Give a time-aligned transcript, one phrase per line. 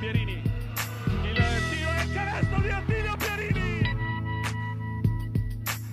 [0.00, 0.32] Pierini.
[0.32, 1.36] Il
[1.68, 3.80] tiro e il canestro di Attilio Pierini.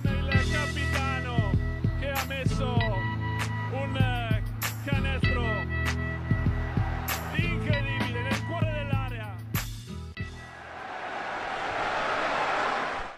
[0.02, 1.52] Il capitano
[2.00, 2.74] che ha messo
[3.70, 4.42] un
[4.86, 5.42] canestro
[7.36, 9.36] incredibile nel cuore dell'area.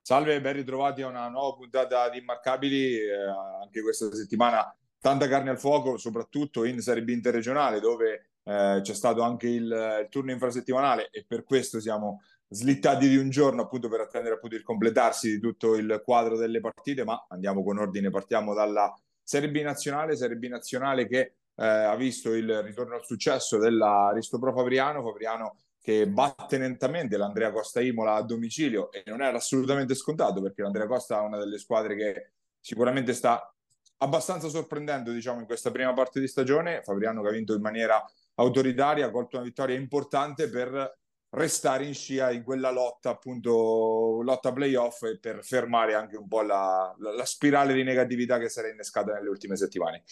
[0.03, 2.97] Salve, ben ritrovati a una nuova puntata di Immarcabili.
[2.97, 3.15] Eh,
[3.63, 8.95] anche questa settimana tanta carne al fuoco, soprattutto in Serie B interregionale, dove eh, c'è
[8.95, 13.89] stato anche il, il, turno infrasettimanale e per questo siamo slittati di un giorno appunto
[13.89, 18.11] per attendere appunto il completarsi di tutto il quadro delle partite, ma andiamo con ordine,
[18.11, 23.05] partiamo dalla Serie B nazionale, Serie B nazionale che eh, ha visto il ritorno al
[23.05, 29.37] successo dell'Aristopro Fabriano, Fabriano che batte lentamente l'Andrea Costa Imola a domicilio e non era
[29.37, 32.31] assolutamente scontato perché l'Andrea Costa è una delle squadre che
[32.61, 33.53] sicuramente sta
[33.99, 36.83] abbastanza sorprendendo diciamo in questa prima parte di stagione.
[36.83, 38.05] Fabriano che ha vinto in maniera
[38.41, 40.99] autoritaria ha colto una vittoria importante per
[41.31, 46.43] restare in scia in quella lotta appunto lotta playoff e per fermare anche un po'
[46.43, 50.03] la, la, la spirale di negatività che si era innescata nelle ultime settimane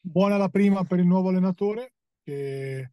[0.00, 2.90] buona la prima per il nuovo allenatore che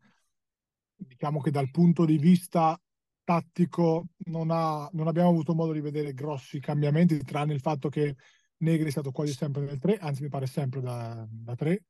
[0.96, 2.80] diciamo che dal punto di vista
[3.24, 8.16] tattico non, ha, non abbiamo avuto modo di vedere grossi cambiamenti tranne il fatto che
[8.60, 11.84] Negri è stato quasi sempre nel 3, anzi mi pare sempre da, da 3.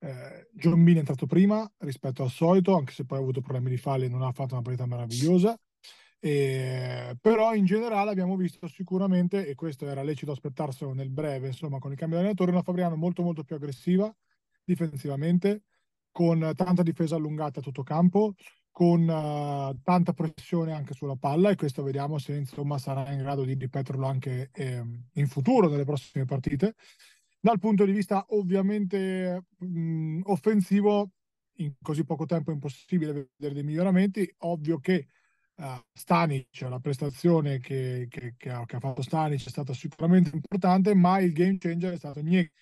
[0.00, 3.70] Eh, John Bean è entrato prima rispetto al solito, anche se poi ha avuto problemi
[3.70, 5.58] di falle e non ha fatto una partita meravigliosa.
[6.20, 11.78] E, però in generale abbiamo visto sicuramente, e questo era lecito aspettarselo nel breve, insomma,
[11.78, 14.12] con il cambio di allenatore, una Fabriano molto molto più aggressiva
[14.64, 15.62] difensivamente,
[16.10, 18.34] con tanta difesa allungata a tutto campo,
[18.70, 23.42] con uh, tanta pressione anche sulla palla e questo vediamo se insomma sarà in grado
[23.44, 26.74] di ripeterlo anche eh, in futuro nelle prossime partite.
[27.40, 31.10] Dal punto di vista ovviamente mh, offensivo,
[31.58, 34.32] in così poco tempo è impossibile vedere dei miglioramenti.
[34.38, 35.06] Ovvio che
[35.56, 40.30] uh, Stanic, la prestazione che, che, che, ha, che, ha, fatto Stanic è stata sicuramente
[40.34, 42.52] importante, ma il game changer è stato Gnecchi,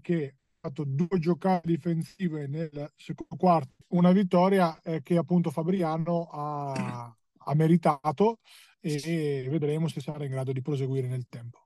[0.00, 0.36] che
[0.66, 7.54] fatto due giocate difensive nel secondo quarto, una vittoria eh, che appunto Fabriano ha, ha
[7.54, 8.40] meritato
[8.80, 11.65] e, e vedremo se sarà in grado di proseguire nel tempo.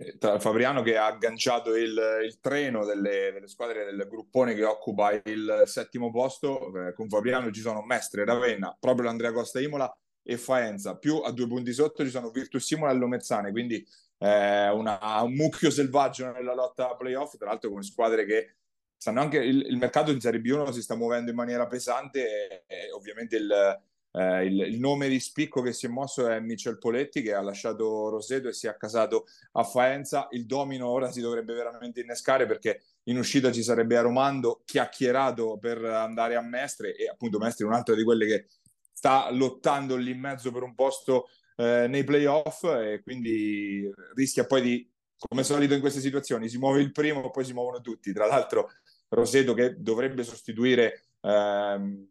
[0.00, 4.62] Eh, tra Fabriano che ha agganciato il, il treno delle, delle, squadre del gruppone che
[4.62, 9.92] occupa il settimo posto, eh, con Fabriano ci sono Mestre, Ravenna, proprio l'Andrea Costa Imola
[10.22, 13.84] e Faenza, più a due punti sotto ci sono Virtus Imola e Lomezzane, quindi
[14.18, 18.54] eh, una, un mucchio selvaggio nella lotta playoff, tra l'altro con squadre che
[18.96, 22.86] sanno anche il, il mercato in Serie B1 si sta muovendo in maniera pesante e,
[22.86, 23.80] e ovviamente il,
[24.12, 27.42] eh, il, il, nome di spicco che si è mosso è Michel Poletti che ha
[27.42, 30.28] lasciato Roseto e si è accasato a Faenza.
[30.30, 35.84] Il domino ora si dovrebbe veramente innescare perché in uscita ci sarebbe Aromando chiacchierato per
[35.84, 38.46] andare a Mestre e appunto Mestre è un'altra di quelle che
[38.92, 44.62] sta lottando lì in mezzo per un posto eh, nei playoff e quindi rischia poi
[44.62, 44.90] di,
[45.28, 48.12] come solito in queste situazioni, si muove il primo e poi si muovono tutti.
[48.12, 48.70] Tra l'altro
[49.08, 52.08] Roseto che dovrebbe sostituire ehm,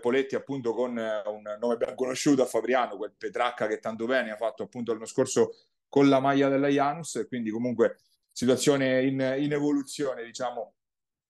[0.00, 4.36] Poletti appunto con un nome ben conosciuto a Fabriano, quel Petracca che tanto bene ha
[4.36, 5.54] fatto appunto l'anno scorso
[5.88, 7.98] con la maglia della Janus, quindi comunque
[8.32, 10.74] situazione in, in evoluzione diciamo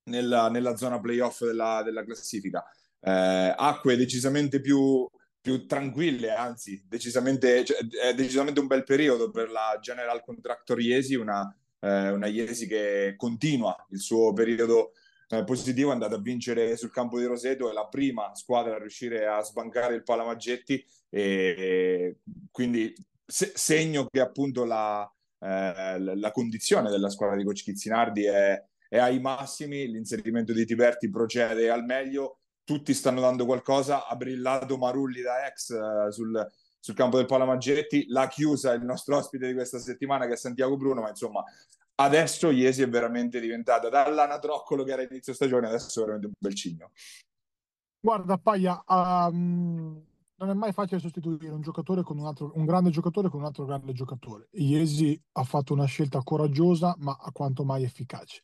[0.04, 2.64] nella, nella, zona playoff della, della classifica.
[3.00, 5.08] Eh, acque decisamente più
[5.42, 11.16] più tranquille, anzi, decisamente, cioè, è decisamente un bel periodo per la General Contractor Iesi,
[11.16, 14.92] una, eh, una Iesi che continua il suo periodo
[15.32, 18.78] eh, positivo, è andata a vincere sul campo di Roseto, è la prima squadra a
[18.78, 22.18] riuscire a sbancare il Palamaggetti e,
[22.50, 22.94] quindi
[23.24, 28.98] se, segno che appunto la, eh, la, condizione della squadra di Coach Chizzinardi è, è
[28.98, 35.22] ai massimi, l'inserimento di Tiberti procede al meglio, tutti stanno dando qualcosa, ha brillato Marulli
[35.22, 36.46] da ex uh, sul,
[36.78, 40.76] sul, campo del Palamaggetti, l'ha chiusa il nostro ospite di questa settimana che è Santiago
[40.76, 41.42] Bruno, ma insomma
[42.02, 46.54] adesso Iesi è veramente diventata dall'anatroccolo che era inizio stagione, adesso è veramente un bel
[46.54, 46.90] cigno.
[48.00, 50.02] Guarda Paia, um,
[50.36, 53.46] non è mai facile sostituire un giocatore con un altro, un grande giocatore con un
[53.46, 54.48] altro grande giocatore.
[54.52, 58.42] Iesi ha fatto una scelta coraggiosa, ma a quanto mai efficace.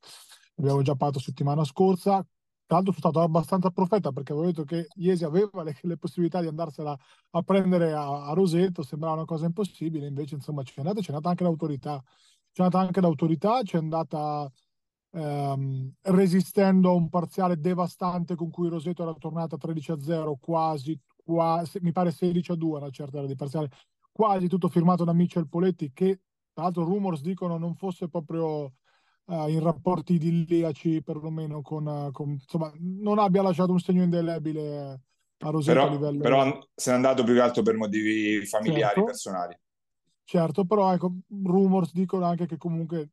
[0.56, 2.25] Abbiamo già parlato settimana scorsa,
[2.69, 6.43] tra l'altro sono stato abbastanza profeta perché avevo detto che Iesi aveva le, le possibilità
[6.43, 6.94] di andarsela
[7.31, 11.31] a prendere a, a, Roseto, sembrava una cosa impossibile, invece insomma c'è andata, c'è andata
[11.31, 12.03] anche l'autorità,
[12.58, 14.50] c'è andata anche l'autorità, c'è andata
[15.12, 20.99] ehm, resistendo a un parziale devastante con cui Roseto era tornata 13 a 0, quasi,
[21.25, 23.70] quasi mi pare 16 a 2, una certa era di parziale,
[24.10, 26.22] quasi tutto firmato da Mitchell Poletti che
[26.52, 28.72] tra l'altro rumors dicono non fosse proprio
[29.26, 35.00] uh, in rapporti idilliaci perlomeno con, con, insomma non abbia lasciato un segno indelebile
[35.38, 36.19] a Roseto però, a livello...
[36.19, 39.05] Però se n'è andato più che altro per motivi familiari, certo.
[39.05, 39.56] personali.
[40.31, 41.11] Certo, però ecco,
[41.43, 43.13] rumors dicono anche che comunque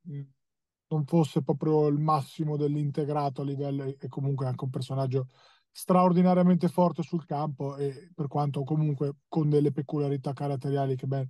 [0.90, 5.30] non fosse proprio il massimo dell'integrato a livello e comunque anche un personaggio
[5.72, 11.30] straordinariamente forte sul campo e per quanto comunque con delle peculiarità caratteriali che ben,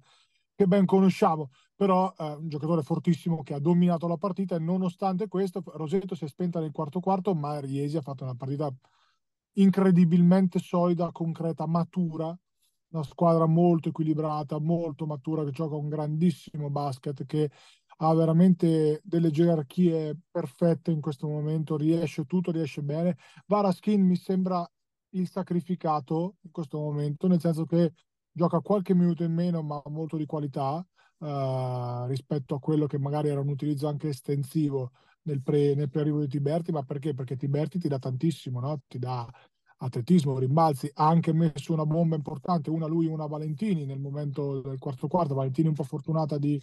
[0.56, 5.28] che ben conosciamo, però eh, un giocatore fortissimo che ha dominato la partita e nonostante
[5.28, 8.74] questo Roseto si è spenta nel quarto quarto, ma Riesi ha fatto una partita
[9.58, 12.36] incredibilmente solida, concreta, matura,
[12.96, 17.52] una squadra molto equilibrata, molto matura, che gioca un grandissimo basket, che
[17.98, 23.18] ha veramente delle gerarchie perfette in questo momento, riesce tutto, riesce bene.
[23.48, 24.68] Varaskin mi sembra
[25.12, 27.94] il sacrificato in questo momento, nel senso che
[28.32, 30.86] gioca qualche minuto in meno, ma molto di qualità
[31.20, 34.92] uh, rispetto a quello che magari era un utilizzo anche estensivo
[35.24, 37.14] nel, pre, nel pre-arrivo di Tiberti, ma perché?
[37.14, 38.82] Perché Tiberti ti dà tantissimo, no?
[38.88, 39.28] ti dà
[39.78, 44.80] atletismo, rimbalzi, ha anche messo una bomba importante, una lui, una Valentini nel momento del
[44.80, 46.62] quarto quarto, Valentini un po' fortunata di,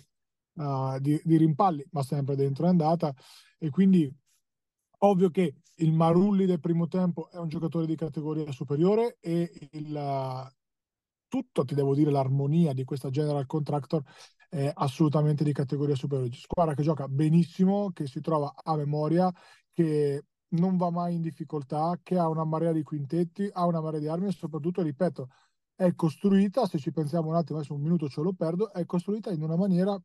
[0.55, 3.15] uh, di, di rimpalli, ma sempre dentro è andata
[3.59, 4.13] e quindi
[4.99, 10.51] ovvio che il Marulli del primo tempo è un giocatore di categoria superiore e il,
[11.29, 14.03] tutto, ti devo dire, l'armonia di questa General Contractor
[14.49, 16.31] è assolutamente di categoria superiore.
[16.35, 19.33] Squadra che gioca benissimo, che si trova a memoria,
[19.73, 24.01] che non va mai in difficoltà, che ha una marea di quintetti, ha una marea
[24.01, 25.29] di armi e soprattutto, ripeto,
[25.75, 29.31] è costruita, se ci pensiamo un attimo, adesso un minuto ce lo perdo, è costruita
[29.31, 29.99] in una maniera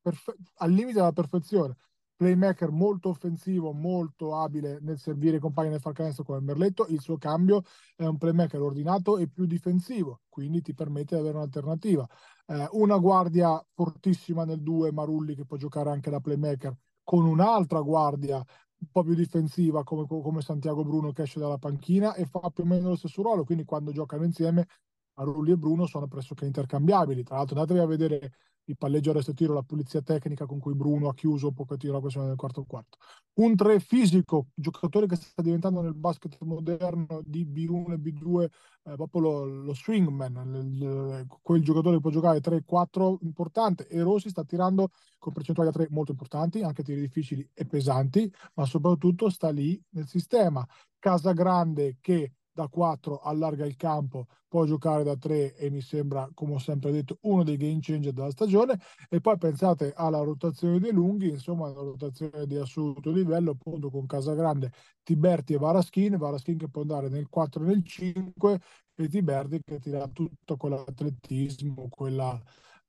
[0.00, 1.76] perfe- al limite della perfezione.
[2.16, 6.86] Playmaker molto offensivo, molto abile nel servire i compagni nel far canestro come Merletto.
[6.88, 7.62] Il suo cambio
[7.96, 12.06] è un playmaker ordinato e più difensivo, quindi ti permette di avere un'alternativa.
[12.46, 17.80] Eh, una guardia fortissima nel 2, Marulli, che può giocare anche da playmaker, con un'altra
[17.80, 18.44] guardia
[18.82, 22.64] un po' più difensiva come, come Santiago Bruno che esce dalla panchina e fa più
[22.64, 24.66] o meno lo stesso ruolo, quindi quando giocano insieme
[25.14, 27.22] Marulli e Bruno sono pressoché intercambiabili.
[27.22, 28.32] Tra l'altro andatevi a vedere
[28.66, 31.92] il palleggio a resto tiro, la pulizia tecnica con cui Bruno ha chiuso un pochettino
[31.92, 32.98] la questione del quarto quarto.
[33.34, 38.42] Un 3 fisico, giocatore che sta diventando nel basket moderno di B1 e B2
[38.84, 44.44] eh, proprio lo, lo swingman, quel giocatore che può giocare 3-4 importante e Rossi sta
[44.44, 49.50] tirando con percentuali a 3 molto importanti, anche tiri difficili e pesanti, ma soprattutto sta
[49.50, 50.66] lì nel sistema.
[50.98, 56.28] Casa Grande che da 4 allarga il campo, può giocare da 3 e mi sembra,
[56.34, 58.78] come ho sempre detto, uno dei game changer della stagione.
[59.08, 64.06] E poi pensate alla rotazione dei lunghi, insomma, una rotazione di assoluto livello, appunto con
[64.06, 64.70] Casagrande,
[65.02, 66.16] Tiberti e Varaschin.
[66.16, 68.60] Varaschin che può andare nel 4 e nel 5
[68.94, 72.38] e Tiberti che tira tutto quell'atletismo, quella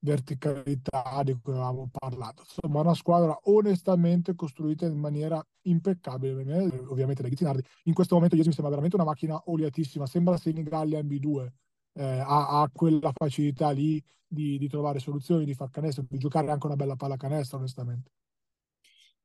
[0.03, 2.43] verticalità di cui avevamo parlato.
[2.43, 6.33] Insomma, una squadra onestamente costruita in maniera impeccabile.
[6.87, 7.63] Ovviamente da Ghizzinardi.
[7.83, 11.47] In questo momento Iesi mi sembra veramente una macchina oliatissima, sembra Senigallia in B2.
[11.95, 16.49] Eh, ha, ha, quella facilità lì di, di, trovare soluzioni, di far canestro, di giocare
[16.49, 18.11] anche una bella palla canestro, onestamente.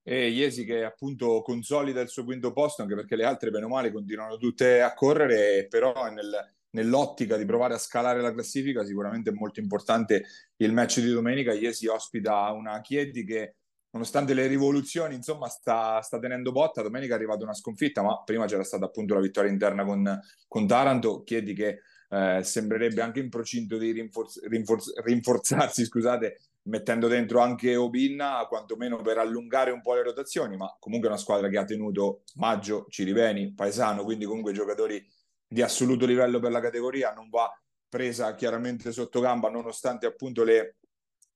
[0.02, 3.68] E Iesi che appunto consolida il suo quinto posto, anche perché le altre, bene o
[3.68, 9.30] male, continuano tutte a correre, però nel, nell'ottica di provare a scalare la classifica, sicuramente
[9.30, 10.24] è molto importante
[10.56, 11.52] il match di domenica.
[11.52, 13.56] Iesi ospita una Chiedi che,
[13.90, 16.82] nonostante le rivoluzioni, insomma, sta, sta, tenendo botta.
[16.82, 20.66] Domenica è arrivata una sconfitta, ma prima c'era stata appunto la vittoria interna con, con
[20.66, 21.22] Taranto.
[21.22, 21.80] Chiedi che
[22.10, 29.00] eh, sembrerebbe anche in procinto di rinforz- rinforz- rinforzarsi, scusate, mettendo dentro anche Obinna, quantomeno
[29.00, 32.86] per allungare un po' le rotazioni, ma comunque è una squadra che ha tenuto Maggio,
[32.88, 35.02] Ciriveni, Paesano, quindi comunque giocatori
[35.48, 37.50] di assoluto livello per la categoria, non va
[37.88, 40.76] presa chiaramente sotto gamba nonostante appunto le,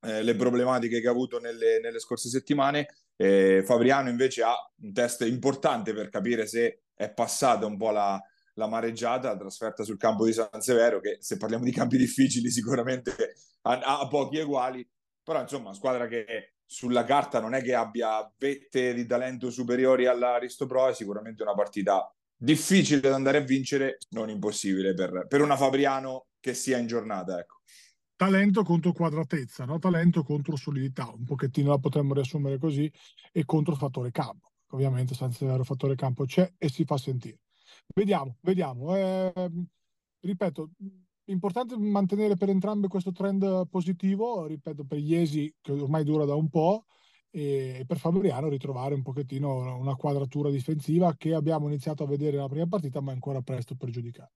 [0.02, 2.88] eh, le problematiche che ha avuto nelle, nelle scorse settimane.
[3.16, 8.20] Eh, Fabriano invece ha un test importante per capire se è passata un po' la,
[8.54, 13.34] la mareggiata, trasferta sul campo di San Severo, che se parliamo di campi difficili sicuramente
[13.62, 14.86] ha, ha pochi uguali,
[15.22, 20.66] però insomma squadra che sulla carta non è che abbia vette di talento superiori all'Aristo
[20.66, 25.56] Pro, è sicuramente una partita difficile da andare a vincere, non impossibile per, per una
[25.56, 27.38] Fabriano che sia in giornata.
[27.38, 27.60] Ecco.
[28.16, 29.78] Talento contro quadratezza, no?
[29.78, 32.92] talento contro solidità, un pochettino la potremmo riassumere così,
[33.30, 34.50] e contro fattore campo.
[34.72, 37.38] Ovviamente senza vero fattore campo c'è e si fa sentire.
[37.94, 38.96] Vediamo, vediamo.
[38.96, 39.50] Eh,
[40.20, 40.70] ripeto,
[41.26, 46.48] importante mantenere per entrambe questo trend positivo, ripeto, per Iesi che ormai dura da un
[46.48, 46.86] po',
[47.34, 52.48] e per Fabriano ritrovare un pochettino una quadratura difensiva che abbiamo iniziato a vedere nella
[52.48, 54.32] prima partita, ma è ancora presto per giudicare.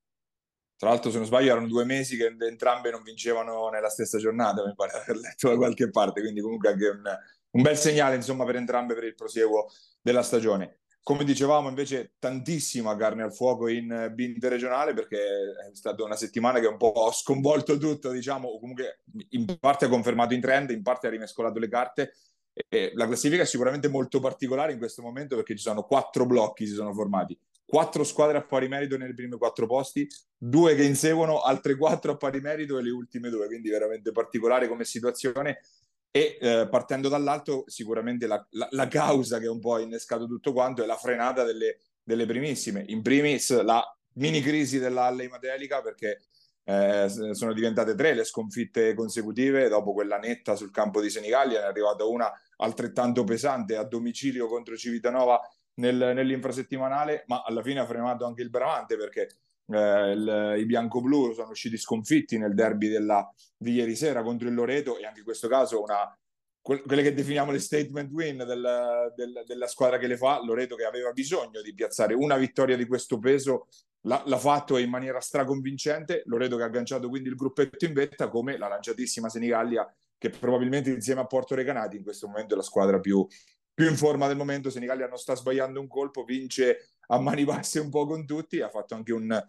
[0.78, 4.64] Tra l'altro, se non sbaglio, erano due mesi che entrambe non vincevano nella stessa giornata,
[4.64, 7.02] mi pare aver letto da qualche parte, quindi comunque anche un,
[7.50, 9.68] un bel segnale insomma per entrambe per il prosieguo
[10.00, 10.80] della stagione.
[11.02, 15.18] come dicevamo, invece, tantissima carne al fuoco in B interregionale perché
[15.70, 19.84] è stata una settimana che un po' ha sconvolto tutto, diciamo, o comunque in parte
[19.84, 22.12] ha confermato in trend, in parte ha rimescolato le carte.
[22.68, 26.66] E la classifica è sicuramente molto particolare in questo momento perché ci sono quattro blocchi,
[26.66, 27.38] si sono formati.
[27.66, 32.16] Quattro squadre a pari merito nei primi quattro posti, due che inseguono, altre quattro a
[32.16, 35.60] pari merito e le ultime due, quindi veramente particolare come situazione
[36.10, 40.54] e eh, partendo dall'alto, sicuramente la, la, la, causa che un po' ha innescato tutto
[40.54, 42.84] quanto è la frenata delle, delle primissime.
[42.86, 43.84] In primis la
[44.14, 46.22] mini crisi della Matelica perché
[46.68, 51.64] eh, sono diventate tre le sconfitte consecutive dopo quella netta sul campo di Senigallia, è
[51.64, 55.40] arrivata una altrettanto pesante a domicilio contro Civitanova
[55.74, 59.28] nel, nell'infrasettimanale, ma alla fine ha frenato anche il Bramante perché
[59.68, 64.54] eh, il, i bianco-blu sono usciti sconfitti nel derby della, di ieri sera contro il
[64.54, 66.18] Loreto e anche in questo caso una,
[66.60, 70.74] que- quelle che definiamo le statement win del, del, della squadra che le fa, Loreto
[70.74, 73.68] che aveva bisogno di piazzare una vittoria di questo peso
[74.06, 78.28] l'ha, l'ha fatto in maniera straconvincente, Loreto che ha agganciato quindi il gruppetto in vetta
[78.28, 79.86] come la lanciatissima Senigallia
[80.18, 83.26] che probabilmente insieme a Porto Recanati in questo momento è la squadra più,
[83.74, 87.78] più in forma del momento, Senigallia non sta sbagliando un colpo, vince a mani basse
[87.78, 89.44] un po' con tutti, ha fatto anche un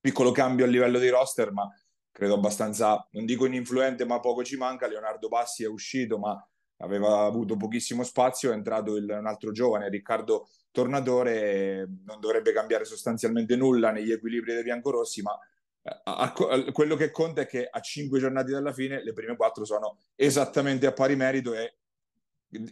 [0.00, 1.68] piccolo cambio a livello di roster, ma
[2.12, 4.86] credo abbastanza, non dico ininfluente, ma poco ci manca.
[4.86, 6.40] Leonardo Bassi è uscito, ma
[6.78, 12.84] aveva avuto pochissimo spazio, è entrato il, un altro giovane, Riccardo Tornatore, non dovrebbe cambiare
[12.84, 15.36] sostanzialmente nulla negli equilibri dei biancorossi, ma
[15.82, 19.36] eh, a, a, quello che conta è che a cinque giornate dalla fine le prime
[19.36, 21.78] quattro sono esattamente a pari merito e,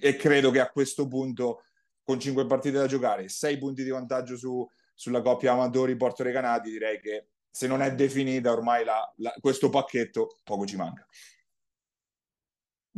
[0.00, 1.62] e credo che a questo punto
[2.02, 6.70] con cinque partite da giocare, sei punti di vantaggio su, sulla coppia amatori Porto Recanati,
[6.70, 11.04] direi che se non è definita ormai la, la, questo pacchetto, poco ci manca.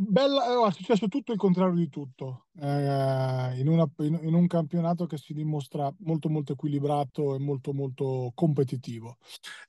[0.01, 5.05] Bella, è successo tutto il contrario di tutto eh, in, una, in, in, un campionato
[5.05, 9.17] che si dimostra molto molto equilibrato e molto molto competitivo.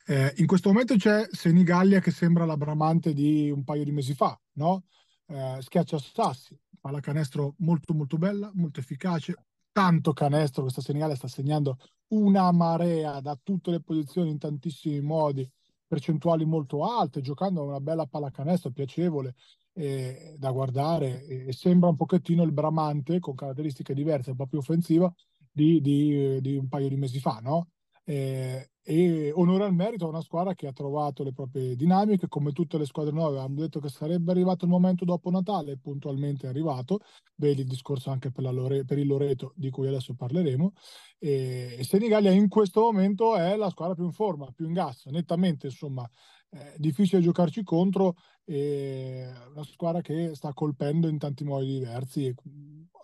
[0.07, 4.15] Eh, in questo momento c'è Senigallia che sembra la bramante di un paio di mesi
[4.15, 4.85] fa, no?
[5.27, 9.35] Eh, schiaccia sassi, pallacanestro molto molto bella, molto efficace,
[9.73, 11.77] tanto canestro, questa Senegal sta segnando
[12.11, 15.51] una marea da tutte le posizioni in tantissimi modi,
[15.89, 19.35] percentuali molto alte, giocando una bella pallacanestro piacevole
[19.81, 24.59] eh, da guardare e sembra un pochettino il Bramante con caratteristiche diverse, un po' più
[24.59, 25.13] offensiva
[25.51, 27.69] di, di, di un paio di mesi fa, no?
[28.05, 32.51] Eh, e onore al merito a una squadra che ha trovato le proprie dinamiche, come
[32.51, 33.39] tutte le squadre nuove.
[33.39, 37.01] Abbiamo detto che sarebbe arrivato il momento dopo Natale, puntualmente è arrivato.
[37.37, 40.73] Vedi il discorso anche per, Lore- per il Loreto, di cui adesso parleremo.
[41.19, 45.07] E, e Senigallia in questo momento è la squadra più in forma, più in gas,
[45.07, 46.09] nettamente, insomma.
[46.51, 52.35] È difficile giocarci contro, è una squadra che sta colpendo in tanti modi diversi,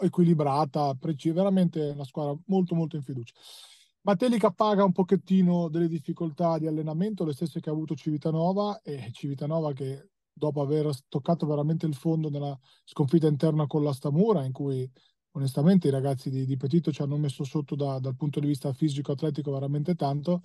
[0.00, 3.32] equilibrata, precisa, veramente una squadra molto molto in fiducia.
[4.02, 9.10] Matelica paga un pochettino delle difficoltà di allenamento, le stesse che ha avuto Civitanova e
[9.12, 14.52] Civitanova che dopo aver toccato veramente il fondo nella sconfitta interna con la Stamura, in
[14.52, 14.88] cui
[15.32, 18.72] onestamente i ragazzi di, di Petito ci hanno messo sotto da, dal punto di vista
[18.72, 20.42] fisico-atletico veramente tanto.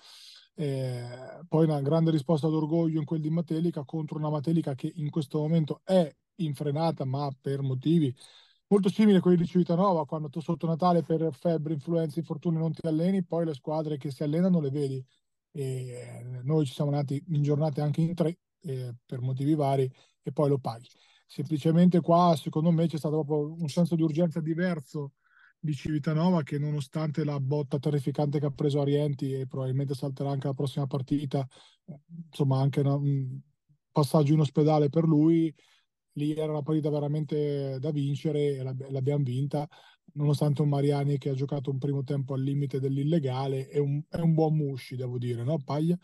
[0.53, 5.09] Eh, poi una grande risposta d'orgoglio in quel di Matelica contro una Matelica che in
[5.09, 8.13] questo momento è infrenata, ma per motivi
[8.67, 12.71] molto simile a quelli di Civitanova, quando tu sotto Natale per febbre, influenze, infortuni non
[12.71, 15.05] ti alleni, poi le squadre che si allenano le vedi.
[15.53, 19.91] E noi ci siamo andati in giornate anche in tre eh, per motivi vari
[20.23, 20.87] e poi lo paghi.
[21.27, 25.13] Semplicemente qua, secondo me, c'è stato proprio un senso di urgenza diverso
[25.63, 30.47] di Civitanova che nonostante la botta terrificante che ha preso Arienti e probabilmente salterà anche
[30.47, 31.47] la prossima partita,
[32.29, 33.39] insomma anche una, un
[33.91, 35.53] passaggio in ospedale per lui,
[36.13, 39.67] lì era una partita veramente da vincere e l'abbiamo vinta,
[40.13, 44.19] nonostante un Mariani che ha giocato un primo tempo al limite dell'illegale, è un, è
[44.19, 45.95] un buon Musci, devo dire, no Paglia?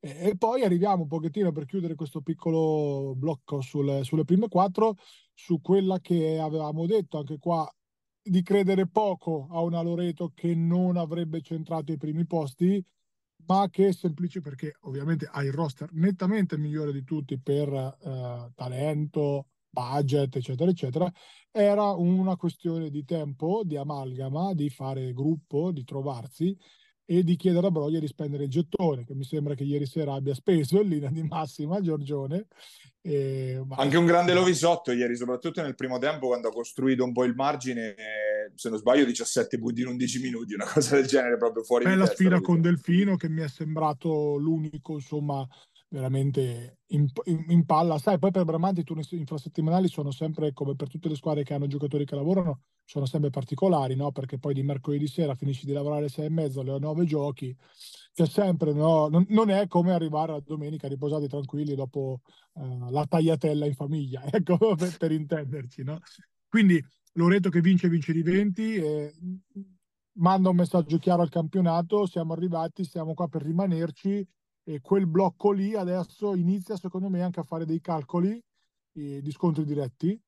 [0.00, 4.96] E, e, poi arriviamo un pochettino per chiudere questo piccolo blocco sul, sulle prime quattro,
[5.32, 7.70] su quella che avevamo detto anche qua
[8.28, 12.84] di credere poco a una Loreto che non avrebbe centrato i primi posti,
[13.46, 19.46] ma che semplice perché ovviamente ha il roster nettamente migliore di tutti per eh, talento,
[19.68, 21.10] budget, eccetera, eccetera.
[21.50, 26.56] Era una questione di tempo, di amalgama, di fare gruppo, di trovarsi
[27.04, 30.14] e di chiedere a Broglia di spendere il gettone, che mi sembra che ieri sera
[30.14, 32.48] abbia speso in linea di massima Giorgione.
[33.08, 37.22] E, Anche un grande Lovisotto ieri, soprattutto nel primo tempo, quando ha costruito un po'
[37.22, 37.94] il margine,
[38.54, 42.06] se non sbaglio 17 punti in 11 minuti, una cosa del genere proprio fuori Bella
[42.06, 42.14] testa.
[42.14, 45.46] sfida con Delfino che mi è sembrato l'unico, insomma,
[45.88, 47.98] veramente in, in, in, palla.
[47.98, 51.54] Sai, poi per Bramante i turni infrasettimanali sono sempre, come per tutte le squadre che
[51.54, 54.12] hanno giocatori che lavorano, sono sempre particolari, no?
[54.12, 57.56] Perché poi di mercoledì sera finisci di lavorare alle sei e mezza, alle nove giochi.
[58.12, 59.08] C'è sempre, no?
[59.08, 62.20] Non, non, è come arrivare a domenica riposati tranquilli dopo
[62.54, 65.98] uh, la tagliatella in famiglia, ecco, per, per intenderci, no?
[66.48, 68.74] Quindi Loreto che vince, vince di 20.
[68.74, 69.14] E
[70.18, 74.26] manda un messaggio chiaro al campionato, siamo arrivati, siamo qua per rimanerci
[74.68, 78.42] e quel blocco lì adesso inizia secondo me anche a fare dei calcoli
[78.94, 80.20] eh, di scontri diretti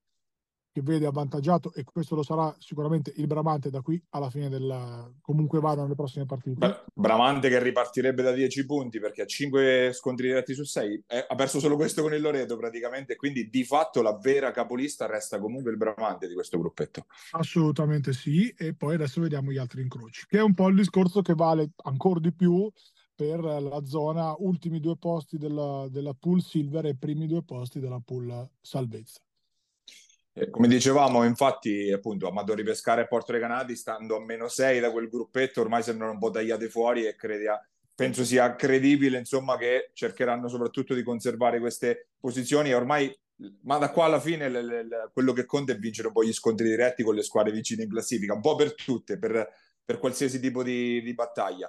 [0.71, 5.16] che vede avvantaggiato e questo lo sarà sicuramente il Bramante da qui alla fine del
[5.21, 6.59] comunque vadano le prossime partite.
[6.59, 11.26] Beh, Bramante che ripartirebbe da 10 punti perché ha 5 scontri diretti su 6 eh,
[11.28, 15.40] ha perso solo questo con il Loreto praticamente quindi di fatto la vera capolista resta
[15.40, 17.07] comunque il Bramante di questo gruppetto.
[17.33, 21.23] Assolutamente sì e poi adesso vediamo gli altri incroci che è un po' il discorso
[21.23, 22.71] che vale ancora di più
[23.18, 28.00] per la zona ultimi due posti della, della pool silver e primi due posti della
[28.04, 29.18] pool salvezza.
[30.32, 34.92] Eh, come dicevamo, infatti, appunto, Amadori Pescara e Porto Recanati, stando a meno 6 da
[34.92, 37.60] quel gruppetto, ormai sembrano un po' tagliate fuori e credia,
[37.92, 43.12] penso sia credibile, insomma, che cercheranno soprattutto di conservare queste posizioni ormai,
[43.62, 46.22] ma da qua alla fine, le, le, le, quello che conta è vincere un po'
[46.22, 49.44] gli scontri diretti con le squadre vicine in classifica, un po' per tutte, per,
[49.84, 51.68] per qualsiasi tipo di, di battaglia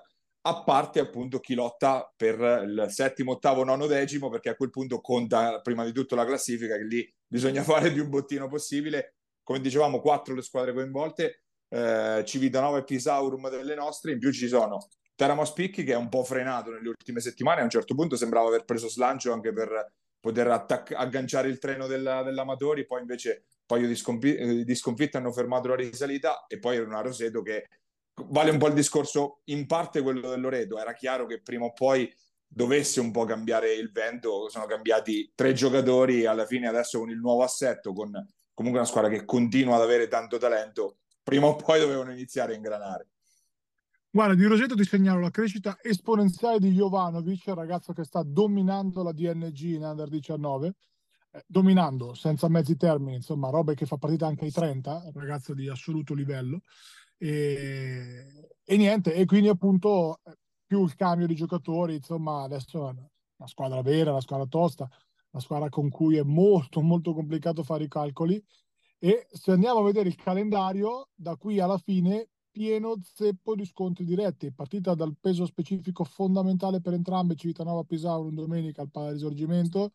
[0.49, 5.01] a parte appunto chi lotta per il settimo, ottavo, nono, decimo, perché a quel punto
[5.01, 9.15] conta prima di tutto la classifica, che lì bisogna fare più bottino possibile.
[9.43, 14.47] Come dicevamo, quattro le squadre coinvolte, eh, Civitanova e Pisaurum delle nostre, in più ci
[14.47, 14.77] sono
[15.19, 18.47] Teramo Spicchi che è un po' frenato nelle ultime settimane, a un certo punto sembrava
[18.47, 23.65] aver preso slancio anche per poter attac- agganciare il treno della, dell'Amatori, poi invece un
[23.65, 26.45] paio di, scompi- di sconfitte hanno fermato la risalita.
[26.47, 27.65] E poi era una Roseto che
[28.29, 31.73] vale un po' il discorso, in parte quello del Loreto, era chiaro che prima o
[31.73, 32.11] poi
[32.47, 37.19] dovesse un po' cambiare il vento, sono cambiati tre giocatori, alla fine adesso con il
[37.19, 38.11] nuovo assetto, con
[38.53, 42.55] comunque una squadra che continua ad avere tanto talento, prima o poi dovevano iniziare a
[42.55, 43.07] ingranare.
[44.11, 49.03] Guarda, di Roseto ti segnalo la crescita esponenziale di Jovanovic, il ragazzo che sta dominando
[49.03, 50.73] la DNG in Under 19,
[51.31, 55.69] eh, dominando senza mezzi termini, insomma, robe che fa partita anche ai 30, ragazzo di
[55.69, 56.61] assoluto livello.
[57.21, 60.21] E, e niente, e quindi appunto
[60.65, 64.87] più il cambio di giocatori, insomma adesso è una squadra vera, una squadra tosta,
[65.31, 68.41] una squadra con cui è molto molto complicato fare i calcoli.
[68.97, 74.05] E se andiamo a vedere il calendario da qui alla fine pieno zeppo di scontri
[74.05, 79.91] diretti, partita dal peso specifico fondamentale per entrambe, Civitanova Pisauro domenica al Pala Risorgimento,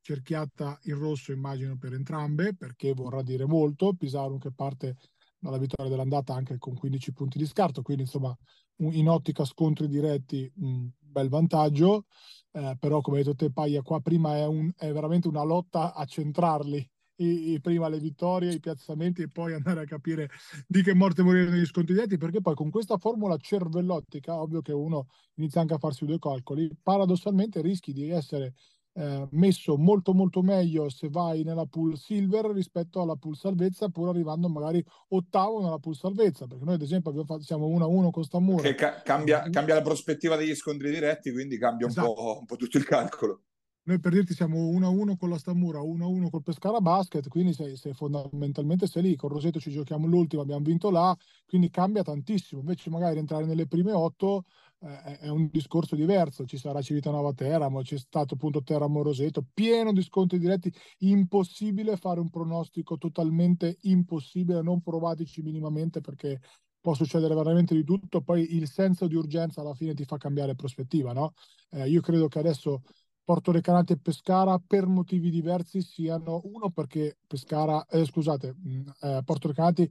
[0.00, 4.96] cerchiata in rosso immagino per entrambe perché vorrà dire molto, Pisauro che parte
[5.44, 8.36] dalla vittoria dell'andata anche con 15 punti di scarto, quindi insomma
[8.78, 12.06] in ottica scontri diretti un bel vantaggio,
[12.52, 15.94] eh, però come hai detto te Paglia qua prima è, un, è veramente una lotta
[15.94, 20.30] a centrarli i, i, prima le vittorie, i piazzamenti e poi andare a capire
[20.66, 24.72] di che morte morire negli scontri diretti, perché poi con questa formula cervellottica, ovvio che
[24.72, 28.54] uno inizia anche a farsi due calcoli, paradossalmente rischi di essere
[28.94, 34.08] eh, messo molto molto meglio se vai nella pool silver rispetto alla pool salvezza pur
[34.08, 38.62] arrivando magari ottavo nella pool salvezza perché noi ad esempio fatto, siamo 1-1 con Stamura.
[38.62, 42.12] Che ca- cambia, cambia, la prospettiva degli scontri diretti quindi cambia un, esatto.
[42.12, 43.42] po', un po' tutto il calcolo.
[43.86, 47.92] Noi per dirti siamo 1-1 con la Stamura, 1-1 col Pescara Basket, quindi sei, sei
[47.92, 51.14] fondamentalmente sei lì, con Roseto ci giochiamo l'ultimo, abbiamo vinto là,
[51.46, 54.44] quindi cambia tantissimo, invece magari entrare nelle prime otto
[54.84, 60.02] è un discorso diverso, ci sarà Civitanova Teramo, c'è stato appunto Teramo Roseto, pieno di
[60.02, 66.40] scontri diretti, impossibile fare un pronostico totalmente impossibile, non provatici minimamente perché
[66.80, 70.54] può succedere veramente di tutto, poi il senso di urgenza alla fine ti fa cambiare
[70.54, 71.32] prospettiva, no?
[71.70, 72.82] Eh, io credo che adesso
[73.24, 79.22] Porto Recanati e Pescara per motivi diversi siano uno perché Pescara, eh, scusate, mh, eh,
[79.24, 79.90] Porto Recanati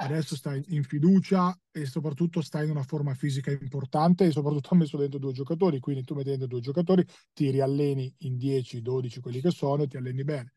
[0.00, 4.76] adesso sta in fiducia e soprattutto sta in una forma fisica importante e soprattutto ha
[4.76, 9.20] messo dentro due giocatori, quindi tu metti dentro due giocatori, ti rialleni in 10, 12
[9.20, 10.52] quelli che sono e ti alleni bene.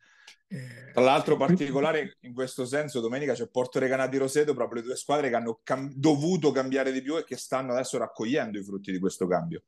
[0.48, 4.96] Eh, Tra l'altro particolare in questo senso domenica c'è Porto Recanati Roseto, proprio le due
[4.96, 8.92] squadre che hanno cam- dovuto cambiare di più e che stanno adesso raccogliendo i frutti
[8.92, 9.64] di questo cambio.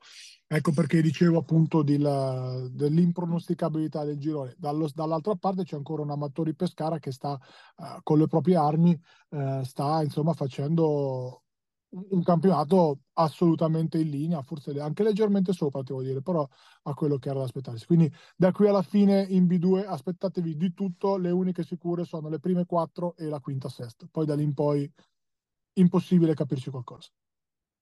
[0.48, 4.54] Ecco perché dicevo appunto la, dell'impronosticabilità del girone.
[4.58, 8.96] Dallo, dall'altra parte c'è ancora un Amatori Pescara che sta uh, con le proprie armi,
[9.30, 11.45] uh, sta insomma facendo
[12.10, 16.48] un campionato assolutamente in linea, forse anche leggermente sopra, devo dire, però
[16.84, 17.86] a quello che era da aspettarsi.
[17.86, 22.40] Quindi da qui alla fine in B2 aspettatevi di tutto, le uniche sicure sono le
[22.40, 24.08] prime quattro e la quinta sesta.
[24.10, 24.90] Poi da lì in poi
[25.74, 27.10] impossibile capirci qualcosa.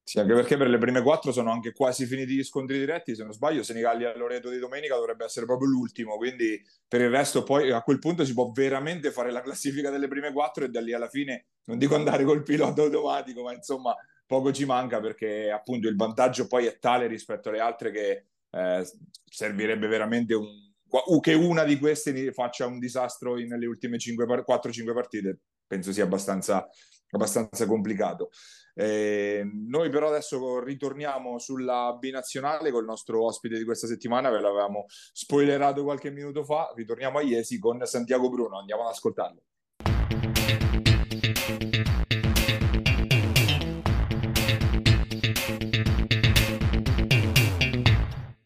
[0.06, 3.16] Sì, anche perché per le prime quattro sono anche quasi finiti gli scontri diretti.
[3.16, 6.18] Se non sbaglio, Senigallia Loreto di domenica dovrebbe essere proprio l'ultimo.
[6.18, 10.10] Quindi per il resto, poi a quel punto si può veramente fare la classifica delle
[10.10, 13.96] prime quattro e da lì alla fine non dico andare col pilota automatico, ma insomma
[14.26, 18.86] poco ci manca perché appunto il vantaggio poi è tale rispetto alle altre che eh,
[19.24, 20.48] servirebbe veramente un,
[21.22, 25.40] che una di queste faccia un disastro nelle ultime 4-5 partite.
[25.66, 26.68] Penso sia abbastanza,
[27.12, 28.30] abbastanza complicato.
[28.76, 34.86] Eh, noi però adesso ritorniamo sulla binazionale col nostro ospite di questa settimana, ve l'avevamo
[34.88, 39.42] spoilerato qualche minuto fa, ritorniamo a Iesi con Santiago Bruno, andiamo ad ascoltarlo.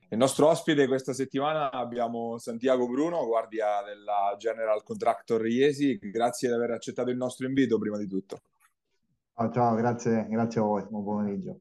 [0.09, 5.99] Il nostro ospite questa settimana abbiamo Santiago Bruno, guardia della General Contractor Iesi.
[6.01, 8.41] Grazie di aver accettato il nostro invito prima di tutto.
[9.39, 11.60] Ciao, grazie, grazie a voi, buon pomeriggio.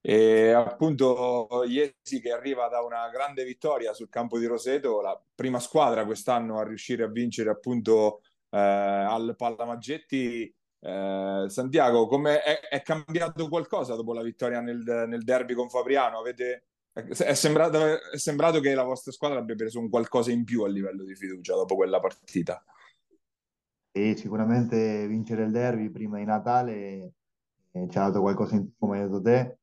[0.00, 5.60] E appunto Iesi che arriva da una grande vittoria sul campo di Roseto, la prima
[5.60, 10.54] squadra quest'anno a riuscire a vincere appunto eh, al Pallamaggetti.
[10.80, 16.18] Eh, Santiago, come è, è, cambiato qualcosa dopo la vittoria nel, nel derby con Fabriano?
[16.20, 20.62] Avete, è, sembrato, è sembrato che la vostra squadra abbia preso un qualcosa in più
[20.62, 22.64] a livello di fiducia dopo quella partita?
[23.96, 27.14] E sicuramente vincere il derby prima di Natale
[27.70, 29.58] eh, ci ha dato qualcosa in più, come hai detto te.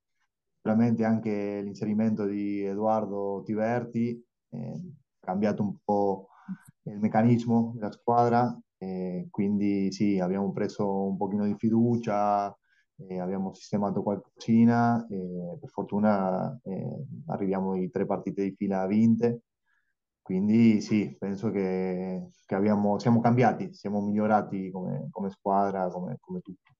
[0.56, 4.20] Sicuramente anche l'inserimento di Edoardo Tiverti
[4.50, 4.72] eh,
[5.20, 6.30] ha cambiato un po'
[6.86, 12.52] il meccanismo della squadra, eh, quindi sì, abbiamo preso un pochino di fiducia,
[13.08, 19.44] eh, abbiamo sistemato qualcosina e per fortuna eh, arriviamo ai tre partite di fila vinte
[20.24, 26.40] quindi sì, penso che, che abbiamo, siamo cambiati, siamo migliorati come, come squadra, come, come
[26.40, 26.72] tutto.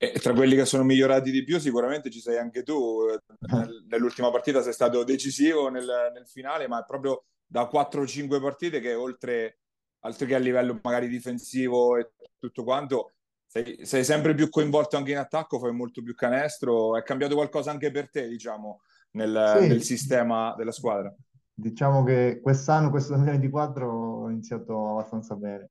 [0.00, 3.04] E tra quelli che sono migliorati di più, sicuramente ci sei anche tu.
[3.88, 8.94] Nell'ultima partita sei stato decisivo nel, nel finale, ma è proprio da 4-5 partite che
[8.94, 9.58] oltre,
[10.04, 13.12] oltre che a livello magari difensivo e tutto quanto,
[13.46, 16.96] sei, sei, sempre più coinvolto anche in attacco, fai molto più canestro.
[16.96, 18.80] È cambiato qualcosa anche per te, diciamo,
[19.12, 19.66] nel, sì.
[19.66, 21.14] nel sistema della squadra?
[21.58, 25.70] Diciamo che quest'anno, questo 2024, ho iniziato abbastanza bene.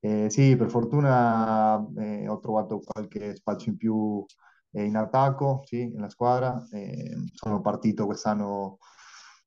[0.00, 4.24] Eh, sì, per fortuna eh, ho trovato qualche spazio in più
[4.72, 6.62] eh, in attacco, sì, nella squadra.
[7.32, 8.78] sono partito quest'anno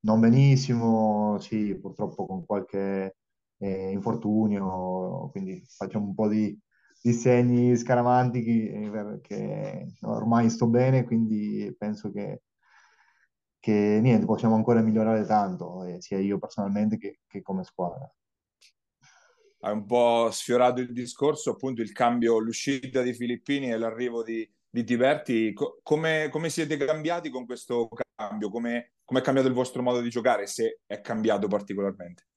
[0.02, 3.18] non benissimo, sì, purtroppo con qualche
[3.58, 6.58] eh, infortunio, quindi facciamo un po' di,
[7.02, 12.42] di segni scaramantici eh, perché ormai sto bene, quindi penso che
[13.67, 18.10] che niente, possiamo ancora migliorare tanto, eh, sia io personalmente che, che, come squadra.
[19.60, 24.49] Hai un po' sfiorato il discorso, appunto il cambio, l'uscita di Filippini e l'arrivo di,
[24.69, 25.51] di Tiberti.
[25.51, 28.49] Co- come, come, siete cambiati con questo cambio?
[28.49, 32.27] Come, come è cambiato il vostro modo di giocare, se è cambiato particolarmente?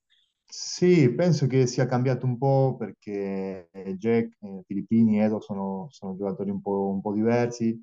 [0.44, 6.16] Sì, penso che sia cambiato un po' perché Jack, eh, Filippini e Edo sono, sono
[6.16, 7.80] giocatori un po', un po' diversi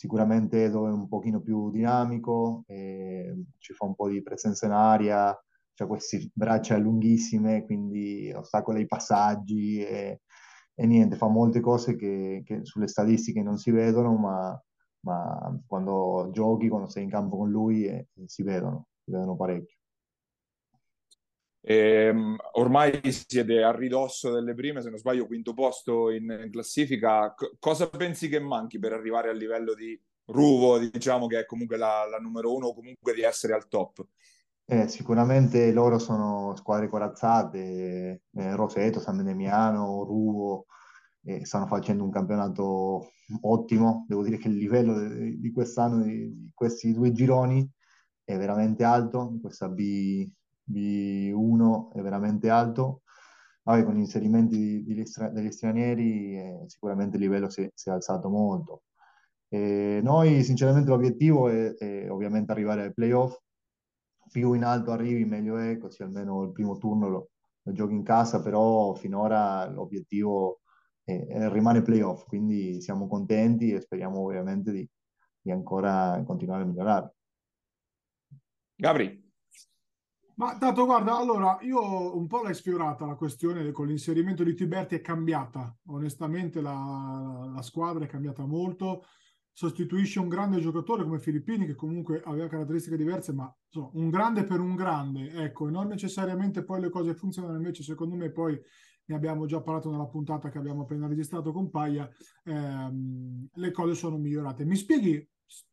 [0.00, 5.38] sicuramente dove è un pochino più dinamico, ci fa un po' di presenza in aria,
[5.74, 10.22] c'ha queste braccia lunghissime, quindi ostacola i passaggi e,
[10.74, 14.58] e niente, fa molte cose che, che, sulle statistiche non si vedono, ma,
[15.00, 19.79] ma quando giochi, quando sei in campo con lui, eh, si vedono, si vedono parecchio.
[21.62, 22.12] E,
[22.52, 27.34] ormai siete a ridosso delle prime, se non sbaglio, quinto posto in, classifica.
[27.34, 31.76] C- cosa pensi che manchi per arrivare al livello di Ruvo, diciamo che è comunque
[31.76, 34.06] la, la numero uno, comunque di essere al top?
[34.64, 40.66] Eh, sicuramente loro sono squadre corazzate, eh, Roseto, San Benemiano, Ruvo,
[41.24, 43.10] eh, stanno facendo un campionato
[43.42, 44.04] ottimo.
[44.08, 44.96] Devo dire che il livello
[45.36, 47.68] di, quest'anno, di, questi due gironi,
[48.22, 50.30] è veramente alto, questa B,
[50.70, 53.02] B1 è veramente alto.
[53.62, 58.28] Poi con gli inserimenti degli, degli stranieri eh, sicuramente il livello si, si è alzato
[58.28, 58.84] molto.
[59.48, 63.36] E noi sinceramente l'obiettivo è, è, ovviamente arrivare ai playoff,
[64.30, 67.30] più in alto arrivi meglio è, così almeno il primo turno lo,
[67.62, 70.60] lo giochi in casa, però finora l'obiettivo
[71.02, 74.88] è, è rimane playoff, quindi siamo contenti e speriamo ovviamente di,
[75.40, 77.14] di ancora continuare a migliorare.
[78.76, 79.29] Gabri.
[80.40, 84.94] Ma tanto guarda, allora io un po' l'hai sfiorata la questione con l'inserimento di Tiberti
[84.94, 89.04] è cambiata, onestamente la, la squadra è cambiata molto,
[89.52, 94.44] sostituisce un grande giocatore come Filippini che comunque aveva caratteristiche diverse, ma insomma, un grande
[94.44, 98.58] per un grande, ecco, e non necessariamente poi le cose funzionano, invece secondo me poi
[99.04, 102.08] ne abbiamo già parlato nella puntata che abbiamo appena registrato con Paia,
[102.44, 104.64] ehm, le cose sono migliorate.
[104.64, 105.28] Mi spieghi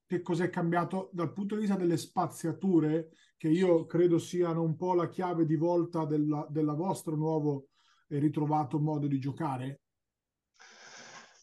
[0.06, 4.94] che cos'è cambiato dal punto di vista delle spaziature, che io credo siano un po'
[4.94, 7.68] la chiave di volta della, della vostro nuovo
[8.08, 9.82] e ritrovato modo di giocare?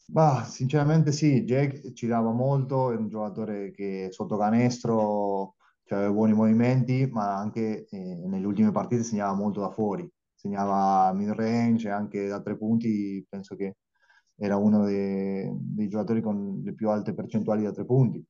[0.07, 5.55] Bah, sinceramente sì, Jack ci dava molto, è un giocatore che sotto canestro
[5.89, 11.31] aveva buoni movimenti, ma anche eh, nelle ultime partite segnava molto da fuori, segnava mid
[11.31, 13.77] range e anche da tre punti, penso che
[14.37, 18.25] era uno dei, dei giocatori con le più alte percentuali da tre punti.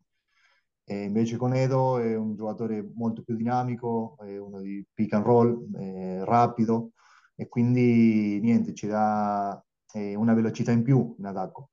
[0.87, 5.25] E invece con Edo è un giocatore molto più dinamico, è uno di pick and
[5.25, 5.66] roll,
[6.25, 6.90] rapido
[7.37, 9.62] e quindi niente, ci dà
[9.94, 11.70] eh, una velocità in più in attacco.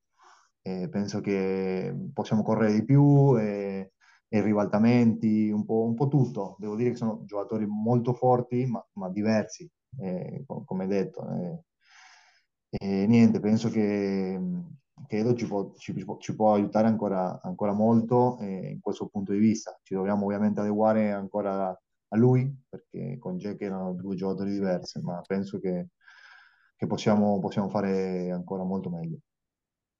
[0.62, 3.92] Eh, penso che possiamo correre di più e,
[4.28, 6.56] e ribaltamenti, un po', un po', tutto.
[6.58, 9.68] Devo dire che sono giocatori molto forti, ma, ma diversi,
[10.00, 11.26] eh, come detto.
[12.70, 13.06] Eh.
[13.06, 14.38] Niente, penso che,
[15.06, 19.32] che Edo ci può, ci, ci può, aiutare ancora, ancora molto eh, in questo punto
[19.32, 19.78] di vista.
[19.82, 25.20] Ci dobbiamo ovviamente adeguare ancora a lui, perché con Jack erano due giocatori diversi, ma
[25.26, 25.88] penso che
[26.82, 29.18] che possiamo, possiamo fare ancora molto meglio.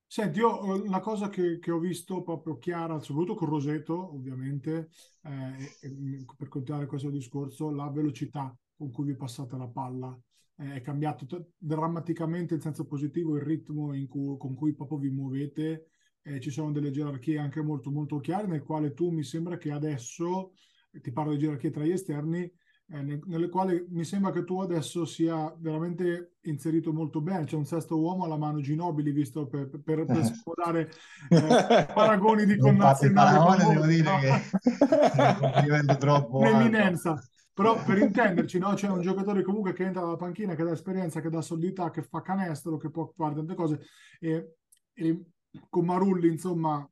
[0.04, 4.90] Senti, io la cosa che, che, ho visto proprio chiara, soprattutto con Roseto, ovviamente,
[5.22, 10.18] eh, per continuare questo discorso, la velocità con cui vi passate la palla.
[10.54, 15.88] È cambiato t- drammaticamente in senso positivo il ritmo cui, con cui proprio vi muovete.
[16.22, 19.72] Eh, ci sono delle gerarchie anche molto, molto chiare, nel quale tu mi sembra che
[19.72, 20.52] adesso,
[20.90, 22.50] ti parlo di gerarchie tra gli esterni,
[22.94, 27.44] eh, nelle quali mi sembra che tu adesso sia veramente inserito molto bene.
[27.44, 30.90] C'è un sesto uomo alla mano Ginobili, visto per, per, per scordare
[31.30, 33.36] eh, paragoni di connazionali.
[33.36, 37.18] Paragone, devo dire che diventa troppo un'eminenza.
[37.54, 38.72] Però per intenderci, no?
[38.74, 42.02] c'è un giocatore comunque che entra dalla panchina, che dà esperienza, che dà solidità, che
[42.02, 43.80] fa canestro, che può fare tante cose.
[44.18, 44.56] E,
[44.94, 45.24] e
[45.68, 46.88] con Marulli, insomma,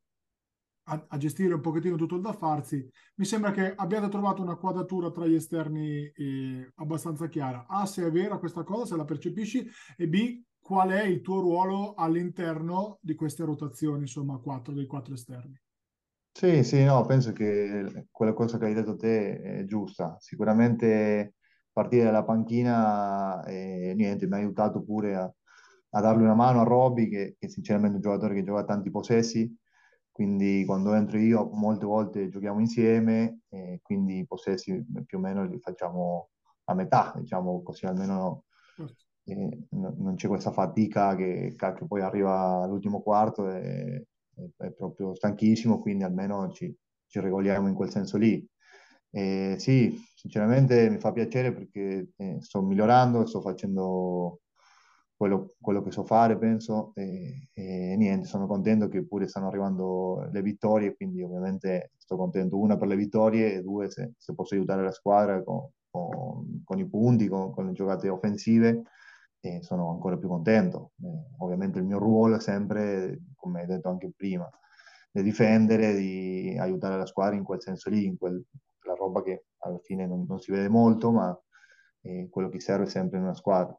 [0.83, 4.55] a, a, gestire un pochettino tutto il da farsi, mi sembra che abbiate trovato una
[4.55, 7.65] quadratura tra gli esterni eh, abbastanza chiara.
[7.67, 11.39] A, se è vera questa cosa, se la percepisci, e B, qual è il tuo
[11.39, 15.59] ruolo all'interno di queste rotazioni, insomma, quattro dei quattro esterni.
[16.33, 20.15] Sì, sì, no, penso che quella cosa che hai detto te è giusta.
[20.19, 21.35] Sicuramente
[21.71, 25.31] partire dalla panchina, eh, niente, mi ha aiutato pure a,
[25.91, 28.89] a darle una mano a Robby, che, che sinceramente è un giocatore che gioca tanti
[28.89, 29.55] possessi,
[30.09, 35.45] quindi quando entro io molte volte giochiamo insieme e quindi i possessi più o meno
[35.45, 36.29] li facciamo
[36.65, 38.45] a metà, diciamo così almeno
[39.25, 44.07] eh, non c'è questa fatica che, che poi arriva all'ultimo quarto e
[44.57, 46.73] è proprio stanchissimo, quindi almeno ci,
[47.07, 48.45] ci regoliamo in quel senso lì.
[49.09, 54.41] E sì, sinceramente mi fa piacere perché eh, sto migliorando, sto facendo
[55.21, 60.27] quello, quello, che so fare, penso, e, e, niente, sono contento che pure stanno arrivando
[60.31, 64.55] le vittorie, quindi ovviamente sto contento, una per le vittorie e due se, se posso
[64.55, 68.81] aiutare la squadra con, con, con i punti, con, con, le giocate offensive,
[69.39, 70.93] e sono ancora più contento.
[71.03, 74.49] Eh, ovviamente il mio ruolo è sempre, come hai detto anche prima,
[75.11, 78.39] di difendere, di aiutare la squadra in quel senso lì, in quella
[78.97, 81.37] roba che alla fine non, non si vede molto, ma
[82.01, 83.77] eh, quello che serve sempre in una squadra.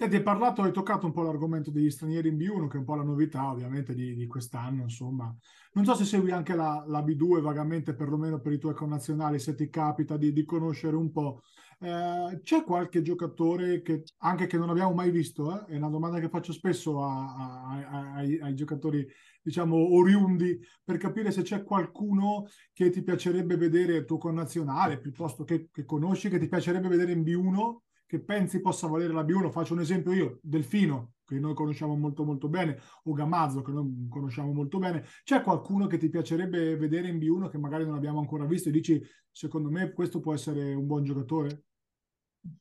[0.00, 2.84] Senti, hai parlato, hai toccato un po' l'argomento degli stranieri in B1, che è un
[2.84, 5.34] po' la novità ovviamente di, di quest'anno, insomma.
[5.72, 9.56] Non so se segui anche la, la, B2 vagamente, perlomeno per i tuoi connazionali, se
[9.56, 11.42] ti capita di, di conoscere un po'.
[11.80, 15.74] Eh, c'è qualche giocatore che, anche che non abbiamo mai visto, eh?
[15.74, 19.06] è una domanda che faccio spesso a, a, a, ai, ai, giocatori,
[19.40, 25.68] diciamo, oriundi, per capire se c'è qualcuno che ti piacerebbe vedere, tuo connazionale, piuttosto che,
[25.70, 27.76] che conosci, che ti piacerebbe vedere in B1
[28.08, 32.24] che pensi possa valere la B1, faccio un esempio io, Delfino, che noi conosciamo molto
[32.24, 37.08] molto bene, o Gamazzo, che noi conosciamo molto bene, c'è qualcuno che ti piacerebbe vedere
[37.08, 38.98] in B1 che magari non abbiamo ancora visto e dici,
[39.30, 41.64] secondo me questo può essere un buon giocatore?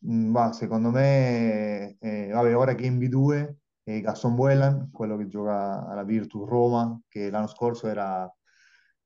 [0.05, 5.27] Mm, ma secondo me, eh, vabbè, ora che in B2 è Gaston Buelan, quello che
[5.27, 8.29] gioca alla Virtus Roma, che l'anno scorso era,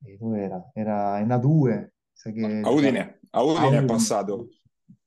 [0.04, 0.70] eh, era?
[0.74, 1.90] Era in A2.
[2.20, 4.48] Che, a Udine, a Udine è passato.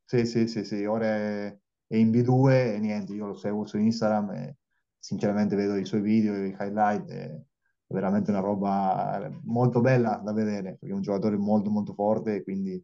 [0.05, 3.77] Sì, sì, sì, sì, ora è, è in B2 e niente, io lo seguo su
[3.77, 4.57] Instagram e
[4.99, 7.41] sinceramente vedo i suoi video, i highlight, è
[7.87, 12.83] veramente una roba molto bella da vedere, perché è un giocatore molto molto forte, quindi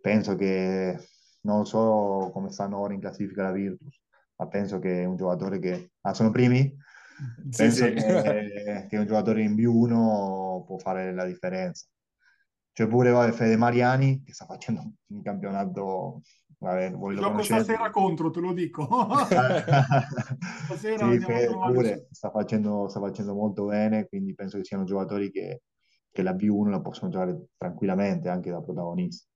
[0.00, 0.98] penso che,
[1.42, 4.00] non so come stanno ora in classifica la Virtus,
[4.36, 5.92] ma penso che è un giocatore che...
[6.02, 6.74] Ah, sono primi?
[7.56, 8.06] Penso sì, sì.
[8.06, 11.86] Che, che un giocatore in B1 può fare la differenza.
[12.72, 16.20] C'è pure vabbè, Fede Mariani che sta facendo un campionato
[16.58, 18.86] vabbè, Gioco stasera contro, te lo dico.
[20.64, 25.62] Stasera Sì, pure sta facendo, sta facendo molto bene, quindi penso che siano giocatori che,
[26.10, 29.26] che la B1 la possono giocare tranquillamente anche da protagonisti.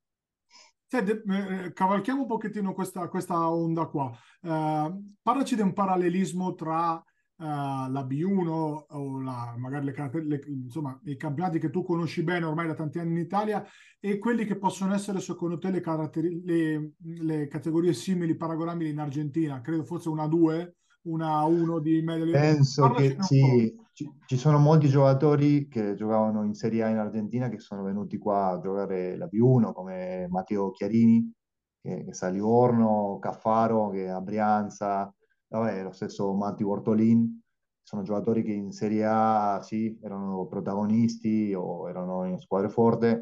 [0.87, 4.11] Senti, eh, cavalchiamo un pochettino questa, questa onda qua.
[4.42, 7.00] Eh, parlaci di un parallelismo tra
[7.40, 12.44] eh, la B1 o la- magari le, le- insomma, i campionati che tu conosci bene
[12.44, 13.64] ormai da tanti anni in Italia
[13.98, 18.98] e quelli che possono essere secondo te le, caratteri- le- le categorie simili, paragonabili in
[18.98, 19.61] Argentina.
[19.62, 22.38] Credo forse una 2, una 1 di media.
[22.38, 26.98] Penso Parlacene che sì, ci, ci sono molti giocatori che giocavano in Serie A in
[26.98, 31.33] Argentina che sono venuti qua a giocare la B1, come Matteo Chiarini,
[31.81, 35.11] che, che sta a Livorno, Caffaro, che è a Brianza,
[35.58, 37.40] vabbè, lo stesso Matti Ortolin.
[37.82, 43.20] Sono giocatori che in Serie A sì, erano protagonisti o erano in squadre forti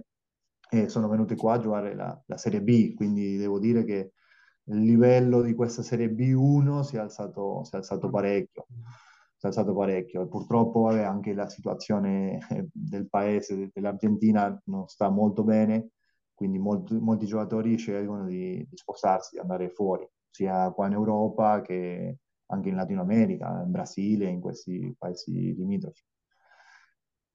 [0.71, 4.13] e sono venuti qua a giocare la, la Serie B, quindi devo dire che
[4.65, 8.67] il livello di questa Serie B1 si è alzato, si è alzato parecchio,
[9.37, 10.23] si è alzato parecchio.
[10.23, 12.39] E purtroppo vabbè, anche la situazione
[12.73, 15.91] del paese, de- dell'Argentina non sta molto bene,
[16.35, 21.61] quindi molti, molti giocatori scelgono di, di spostarsi, di andare fuori, sia qua in Europa
[21.63, 22.19] che
[22.51, 26.03] anche in Latino America, in Brasile, in questi paesi limitrofi.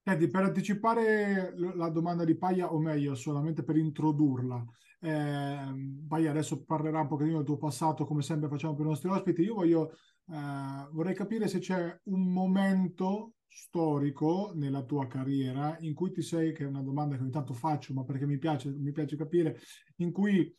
[0.06, 4.62] Senti, per anticipare la domanda di Paia, o meglio, solamente per introdurla,
[5.00, 9.10] ehm, Paia adesso parlerà un pochettino del tuo passato, come sempre facciamo per i nostri
[9.10, 9.44] ospiti.
[9.44, 9.92] Io voglio,
[10.28, 16.54] eh, vorrei capire se c'è un momento storico nella tua carriera in cui ti sei,
[16.54, 19.58] che è una domanda che ogni tanto faccio, ma perché mi piace, mi piace capire,
[19.98, 20.54] in cui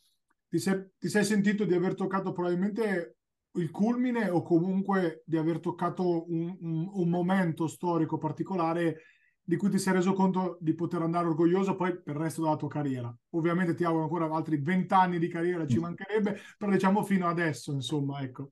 [0.55, 3.17] ti sei, ti sei sentito di aver toccato probabilmente
[3.55, 9.01] il culmine o comunque di aver toccato un, un- un momento storico particolare
[9.43, 12.55] di cui ti sei reso conto di poter andare orgoglioso poi per il resto della
[12.55, 13.15] tua carriera.
[13.31, 18.21] Ovviamente ti auguro ancora altri vent'anni di carriera, ci mancherebbe, però diciamo fino adesso, insomma,
[18.21, 18.51] ecco.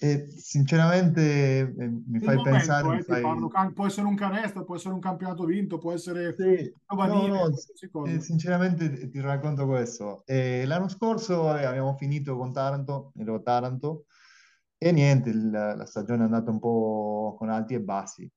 [0.00, 3.22] E sinceramente eh, mi fai momento, pensare, eh, fai...
[3.22, 8.06] parlo, può essere un canestro, può essere un campionato vinto, può essere Sì, no, no,
[8.06, 10.22] eh, sinceramente ti racconto questo.
[10.26, 14.06] Eh, l'anno scorso eh, abbiamo finito con Taranto, ero Taranto,
[14.76, 18.30] e niente, il- la stagione è andata un po' con alti e bassi.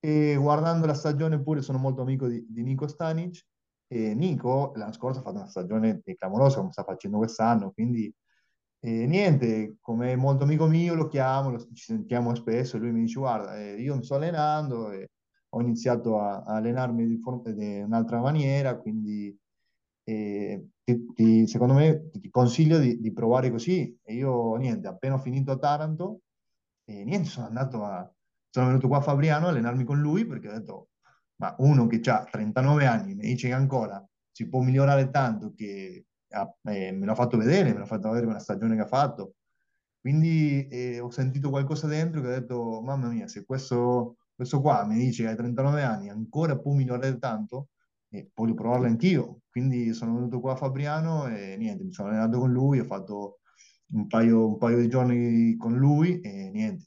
[0.00, 3.46] E guardando la stagione pure sono molto amico di, di Nico Stanic,
[3.86, 8.12] e Nico l'anno scorso ha fatto una stagione clamorosa come sta facendo quest'anno, quindi
[8.84, 13.18] e niente, come molto amico mio lo chiamo, lo- ci sentiamo spesso lui mi dice
[13.18, 15.08] guarda, eh, io mi sto allenando e
[15.50, 19.34] ho iniziato a, a allenarmi di, forma- di un'altra maniera, quindi
[20.04, 23.96] eh, ti- ti- secondo me ti, consiglio di, di provare così.
[24.02, 26.20] E io niente, appena ho finito a Taranto,
[26.84, 28.10] e niente, sono andato a,
[28.50, 30.88] sono venuto qua a Fabriano a allenarmi con lui perché ho detto,
[31.36, 36.04] ma uno che ha 39 anni mi dice che ancora si può migliorare tanto che
[36.62, 39.34] me l'ha fatto vedere, me l'ha fatto vedere una stagione che ha fatto.
[40.00, 44.84] Quindi eh, ho sentito qualcosa dentro che ho detto, mamma mia, se questo, questo qua
[44.84, 47.68] mi dice che hai 39 anni ancora può migliorare tanto,
[48.10, 49.40] eh, voglio provarlo anch'io.
[49.50, 53.38] Quindi sono venuto qua a Fabriano e niente, mi sono allenato con lui, ho fatto
[53.92, 56.86] un paio, un paio di giorni con lui e niente,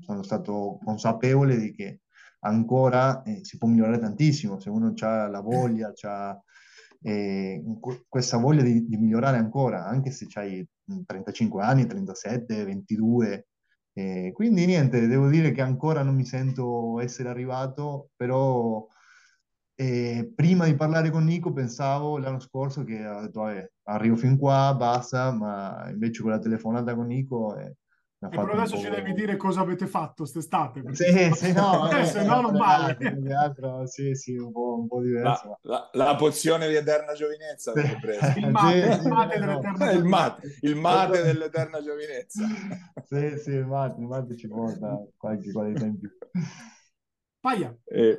[0.00, 2.02] sono stato consapevole di che
[2.40, 6.40] ancora eh, si può migliorare tantissimo se uno ha la voglia, c'ha
[7.80, 10.66] que- questa voglia di, di migliorare ancora, anche se hai
[11.06, 13.46] 35 anni, 37, 22.
[13.92, 18.86] Eh, quindi niente, devo dire che ancora non mi sento essere arrivato, però
[19.76, 24.74] eh, prima di parlare con Nico pensavo l'anno scorso che detto, vabbè, arrivo fin qua,
[24.76, 27.74] basta, ma invece con la telefonata con Nico eh,
[28.30, 32.24] E però adesso ci devi dire cosa avete fatto quest'estate, Sì, sì, no, eh, se
[32.24, 32.96] no non vale.
[33.34, 35.58] altro, sì, sì, un po', un po' diverso.
[35.62, 37.80] La, la- la pozione di eterna giovinezza Sì.
[37.80, 38.32] avete preso.
[38.38, 39.46] Il mate, Sì, il mate sì, no.
[39.48, 40.04] dell'eterna Eh, il giovinezza.
[40.04, 42.46] mate, il mate dell'eterna giovinezza.
[43.06, 46.10] Sì, sì, il mate, il mate ci porta qualche qualità in più.
[47.42, 48.18] Paia, E,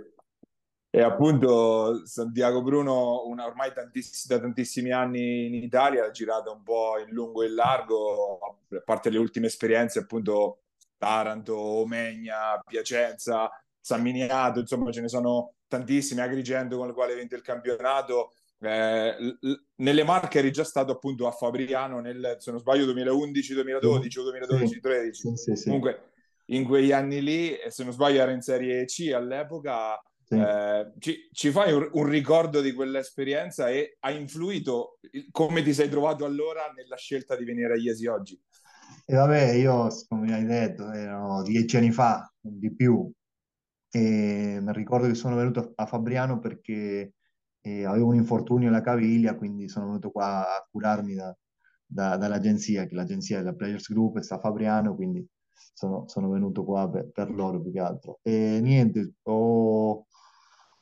[0.95, 6.63] e appunto Santiago Bruno, una, ormai tantiss- da tantissimi anni in Italia, ha girato un
[6.63, 10.59] po' in lungo e in largo, a parte le ultime esperienze, appunto
[10.97, 17.15] Taranto, Omegna, Piacenza, San Miniato, insomma ce ne sono tantissime, Agrigento con le quali ha
[17.15, 18.31] vinto il campionato.
[18.61, 23.53] Eh, l- nelle Marche eri già stato appunto a Fabriano nel, se non sbaglio, 2011,
[23.53, 26.11] 2012 o 2012, 13 Sì, sì, comunque
[26.45, 30.35] in quegli anni lì, se non sbaglio era in Serie C all'epoca, Sì.
[30.35, 34.97] eh, ci, ci fai un, un ricordo di quell'esperienza e ha influito
[35.29, 38.41] come ti sei trovato allora nella scelta di venire a Iesi oggi?
[39.05, 43.11] E vabbè, io, come hai detto, erano dieci anni fa, di più,
[43.95, 47.13] e mi ricordo che sono venuto a Fabriano perché
[47.61, 51.35] eh, avevo un infortunio alla caviglia, quindi sono venuto qua a curarmi da,
[51.85, 55.25] da, dall'agenzia, che l'agenzia è la Players Group, sta Fabriano, quindi
[55.73, 58.19] sono, sono venuto qua per, per, loro più che altro.
[58.21, 60.05] E niente, ho,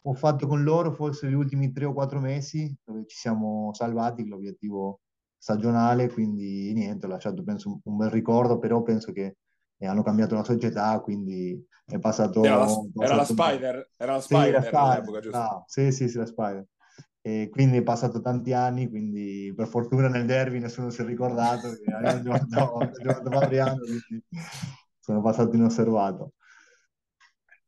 [0.06, 4.26] ho fatto con loro forse gli ultimi tre o quattro mesi dove ci siamo salvati
[4.26, 5.00] l'obiettivo
[5.38, 9.38] stagionale, quindi niente, ho lasciato penso un bel ricordo, però penso che
[9.78, 12.44] eh, hanno cambiato la società, quindi è passato...
[12.44, 15.38] Era la, passato era la Spider, era la Spider, sì, all'epoca, giusto?
[15.38, 16.66] No, sì, sì, sì, la Spider.
[17.22, 21.70] E quindi è passato tanti anni, quindi per fortuna nel derby nessuno si è ricordato
[21.70, 24.24] che giocato, giocato Fabriano, quindi
[25.00, 26.34] sono passato inosservato.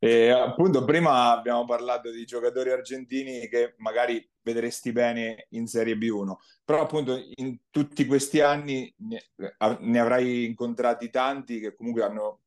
[0.05, 6.35] E appunto prima abbiamo parlato di giocatori argentini che magari vedresti bene in Serie B1,
[6.63, 12.41] però appunto in tutti questi anni ne, avrai incontrati tanti che comunque hanno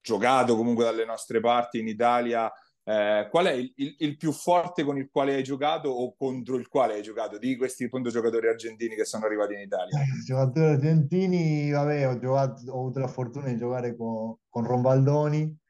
[0.00, 2.52] giocato comunque dalle nostre parti in Italia.
[2.82, 6.56] Eh, qual è il, il, il, più forte con il quale hai giocato o contro
[6.56, 7.38] il quale hai giocato?
[7.38, 10.00] Di questi appunto, giocatori argentini che sono arrivati in Italia?
[10.00, 15.62] Eh, giocatori argentini, vabbè, ho, giocato, ho avuto la fortuna di giocare con, con Rombaldoni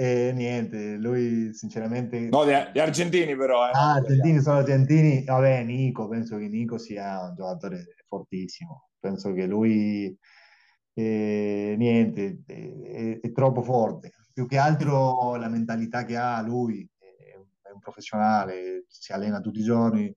[0.00, 2.28] e niente, lui sinceramente...
[2.28, 3.66] No, di, argentini però.
[3.66, 5.24] Eh, ah, argentini, sono argentini.
[5.24, 8.90] Vabbè, Nico, penso che Nico sia un giocatore fortissimo.
[9.00, 10.16] Penso che lui,
[10.94, 17.70] eh, niente, è, è troppo forte più che altro la mentalità che ha lui, è
[17.72, 20.14] un professionale, si allena tutti i giorni.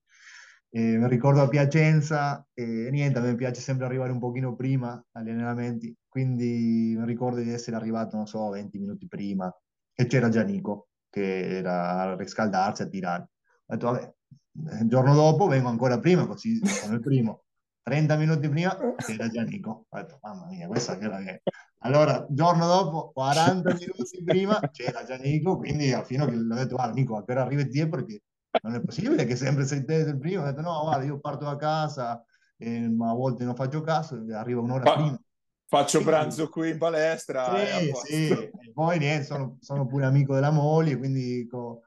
[0.70, 5.04] Eh, mi ricordo a Piacenza e niente, a me piace sempre arrivare un pochino prima
[5.14, 9.52] agli allenamenti, quindi mi ricordo di essere arrivato, non so, 20 minuti prima
[10.02, 13.30] e c'era già Nico che era a riscaldarsi, a tirare.
[13.66, 14.14] Ho detto, vabbè,
[14.82, 17.44] il giorno dopo vengo ancora prima, così sono il primo.
[17.84, 19.86] 30 minuti prima c'era già Nico.
[19.90, 21.42] Ho detto, mamma mia, questa che era che...
[21.84, 26.76] Allora, giorno dopo, 40 minuti prima, c'era già Nico, quindi fino a che l'ho detto,
[26.76, 28.22] guarda Nico, appena arrivi te perché
[28.64, 30.42] non è possibile che sempre sei te il primo.
[30.42, 32.24] Ho detto, no, guarda, io parto da casa,
[32.58, 35.22] eh, ma a volte non faccio caso, arrivo un'ora Fa- prima.
[35.72, 37.58] Faccio quindi, pranzo qui in palestra.
[37.58, 38.28] Sì, sì.
[38.30, 41.48] E poi niente, sono, sono, pure amico della moglie, quindi...
[41.50, 41.84] Co-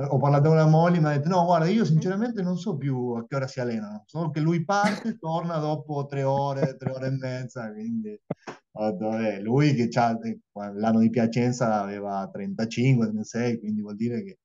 [0.00, 3.14] ho parlato con la moglie, mi ha detto no, guarda, io sinceramente non so più
[3.14, 7.08] a che ora si allenano, solo che lui parte, torna dopo tre ore, tre ore
[7.08, 8.16] e mezza, quindi
[8.70, 9.88] vabbè, lui che
[10.52, 14.38] l'anno di Piacenza aveva 35, 36, quindi vuol dire che,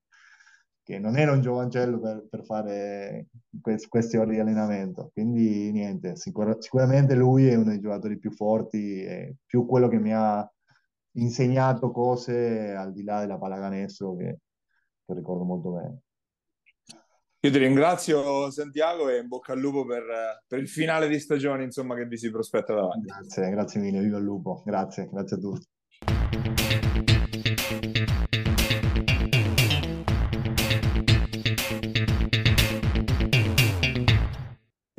[0.84, 3.27] che non era un giovancello per, per fare
[3.61, 8.31] quest, queste ore di allenamento, quindi niente, sicur- sicuramente lui è uno dei giocatori più
[8.31, 10.47] forti, è più quello che mi ha
[11.15, 14.39] insegnato cose al di là della pallacanestro che
[15.05, 16.01] che ricordo molto bene.
[17.41, 20.03] Io ti ringrazio Santiago e in bocca al lupo per,
[20.47, 23.07] per il finale di stagione insomma, che vi si prospetta davanti.
[23.07, 25.65] Grazie, grazie mille, viva il lupo, grazie, grazie a tutti.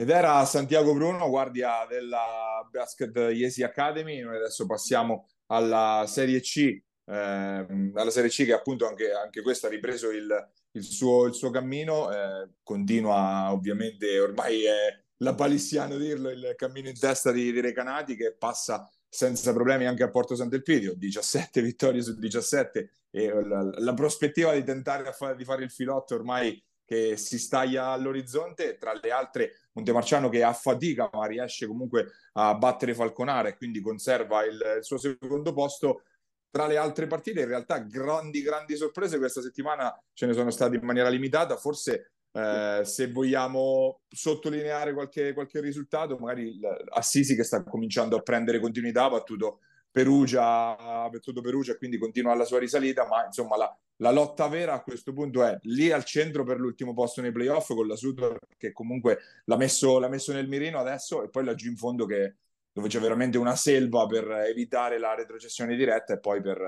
[0.05, 4.21] Ed era Santiago Bruno, guardia della Basket Yesi Academy.
[4.21, 9.67] Noi adesso passiamo alla Serie C eh, alla Serie C che appunto anche, anche questa
[9.67, 10.29] ha ripreso il,
[10.73, 16.91] il, suo, il suo, cammino, eh, continua ovviamente, ormai è la palissiano dirlo, il cammino
[16.91, 22.03] in testa di, di Recanati che passa senza problemi anche a Porto Sant'Elpidio, 17 vittorie
[22.03, 27.17] su 17 e la, la prospettiva di tentare fa, di fare il filotto ormai che
[27.17, 32.95] si staglia all'orizzonte, tra le altre Montemarciano che ha fatica ma riesce comunque a battere
[32.95, 36.03] Falconare e quindi conserva il, il suo secondo posto,
[36.51, 40.77] tra le altre partite, in realtà grandi, grandi sorprese questa settimana ce ne sono state
[40.77, 41.57] in maniera limitata.
[41.57, 46.61] Forse eh, se vogliamo sottolineare qualche, qualche risultato, magari
[46.91, 49.59] Assisi che sta cominciando a prendere continuità, ha battuto
[49.95, 54.73] Perugia, ha battuto Perugia quindi continua la sua risalita, ma insomma la, la, lotta vera
[54.73, 58.39] a questo punto è lì al centro per l'ultimo posto nei playoff con la Sud
[58.59, 62.39] che comunque l'ha messo, l'ha messo nel mirino adesso e poi laggiù in fondo che
[62.73, 66.59] dove c'è veramente una selva per evitare la retrocessione diretta e poi per,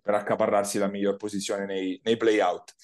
[0.00, 2.74] per accaparrarsi la miglior posizione nei, nei play-out.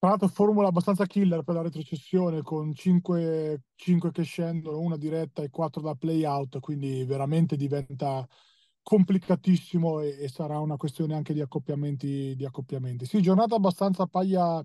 [0.00, 5.44] Tra l'altro formula abbastanza killer per la retrocessione con 5, 5 che scendono, una diretta
[5.44, 8.26] e 4 da play-out, quindi veramente diventa
[8.82, 13.06] complicatissimo e, e, sarà una questione anche di accoppiamenti, di accoppiamenti.
[13.06, 14.64] Sì, giornata abbastanza paglia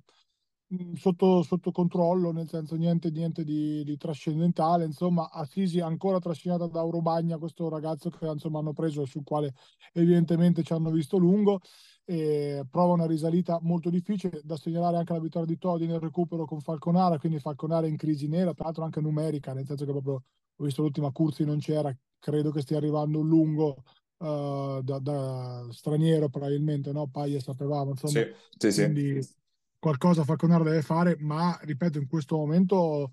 [0.95, 4.85] sotto, sotto, controllo, nel senso niente, niente di, di, trascendentale.
[4.85, 9.53] Insomma, Assisi ancora trascinata da Urobagna, questo ragazzo che insomma, hanno preso e sul quale
[9.93, 11.59] evidentemente ci hanno visto lungo.
[12.07, 16.45] E prova una risalita molto difficile da segnalare anche la vittoria di Todi nel recupero
[16.45, 20.23] con Falconara, quindi Falconara in crisi nera, tra l'altro anche numerica, nel senso che proprio
[20.57, 23.83] ho visto l'ultima Curzi non c'era, credo che stia arrivando un lungo
[24.17, 27.07] uh, da, da, straniero probabilmente, no?
[27.07, 28.19] Paglia sapevamo, insomma.
[28.57, 29.43] Sì, sì, quindi, sì
[29.85, 33.11] qualcosa Falconaro deve fare, ma ripeto, in questo momento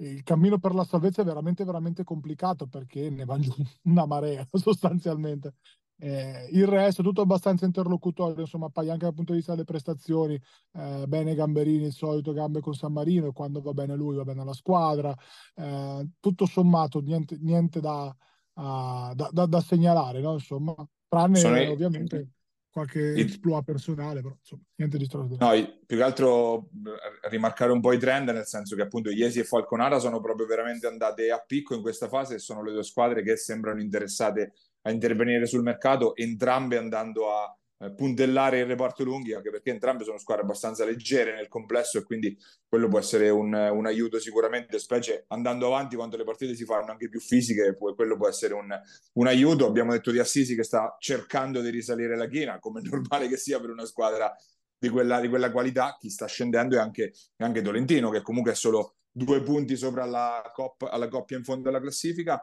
[0.00, 3.50] il cammino per la salvezza è veramente, veramente complicato perché ne va giù
[3.84, 5.54] una marea sostanzialmente.
[6.02, 9.64] Eh, il resto è tutto abbastanza interlocutorio, insomma, poi anche dal punto di vista delle
[9.64, 10.38] prestazioni,
[10.72, 14.44] eh, bene Gamberini, il solito gambe con San Marino, quando va bene lui va bene
[14.44, 15.14] la squadra,
[15.54, 18.14] eh, tutto sommato niente, niente da,
[18.60, 20.34] uh, da, da, da, segnalare, no?
[20.34, 20.74] insomma,
[21.08, 22.28] tranne Sono ovviamente
[22.70, 23.26] qualche il...
[23.26, 25.60] esploit personale, però insomma, niente di straordinario.
[25.60, 29.40] No, più che altro eh, rimarcare un po' i trend, nel senso che appunto Iesi
[29.40, 32.84] e Falconara sono proprio veramente andate a picco in questa fase e sono le due
[32.84, 34.52] squadre che sembrano interessate
[34.82, 40.04] a intervenire sul mercato, entrambe andando a eh, puntellare il reparto lunghi, anche perché entrambe
[40.04, 42.36] sono squadre abbastanza leggere nel complesso e quindi
[42.68, 46.90] quello può essere un, un aiuto sicuramente, specie andando avanti quando le partite si fanno
[46.90, 48.68] anche più fisiche, quello può essere un,
[49.14, 49.66] un aiuto.
[49.66, 53.38] Abbiamo detto di Assisi che sta cercando di risalire la china, come è normale che
[53.38, 54.30] sia per una squadra
[54.78, 58.52] di quella, di quella qualità, chi sta scendendo è anche, è anche Tolentino, che comunque
[58.52, 62.42] è solo due punti sopra la, coppa, alla coppia in fondo alla classifica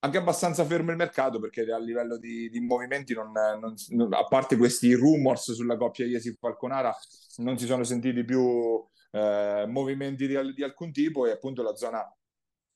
[0.00, 4.24] anche abbastanza fermo il mercato perché a livello di, di movimenti, non, non, non, a
[4.24, 6.94] parte questi rumors sulla coppia Iesi-Falconara,
[7.38, 8.82] non si sono sentiti più
[9.12, 12.02] eh, movimenti di, di, alcun tipo e appunto la zona,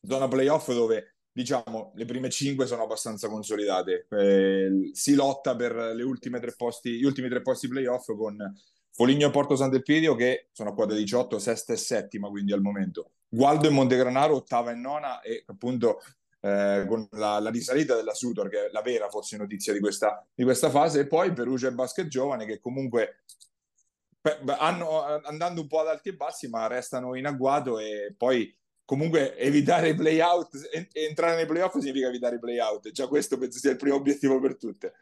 [0.03, 4.07] zona playoff dove diciamo le prime cinque sono abbastanza consolidate.
[4.11, 8.37] Eh, si lotta per le ultime tre posti, gli ultimi tre posti playoff con
[8.91, 13.13] Foligno e Porto Sant'Elpidio che sono a quota 18, sesta e settima quindi al momento.
[13.29, 16.01] Gualdo e Montegranaro ottava e nona e appunto
[16.45, 20.27] eh, con la, la, risalita della Sutor, che è la vera forse notizia di questa,
[20.35, 23.23] di questa fase, e poi Perugia e Basket Giovane che comunque
[24.59, 29.39] hanno, andando un po' ad alti e bassi, ma restano in agguato e poi comunque
[29.39, 33.79] evitare i play-out, entrare nei play-off significa evitare i play-out, già questo penso sia il
[33.79, 34.97] primo obiettivo per tutte.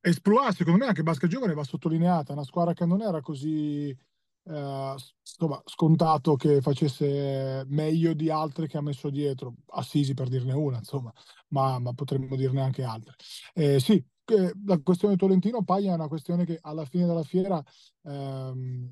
[0.00, 3.96] Esploa, secondo me anche Basket Giovane va sottolineata, una squadra che non era così
[4.44, 10.52] eh, insomma, scontato che facesse meglio di altre che ha messo dietro, Assisi per dirne
[10.52, 11.12] una, insomma,
[11.48, 13.14] ma, ma potremmo dirne anche altre.
[13.54, 17.62] Eh, sì, eh, la questione Tolentino Paglia è una questione che alla fine della fiera
[18.02, 18.90] ehm,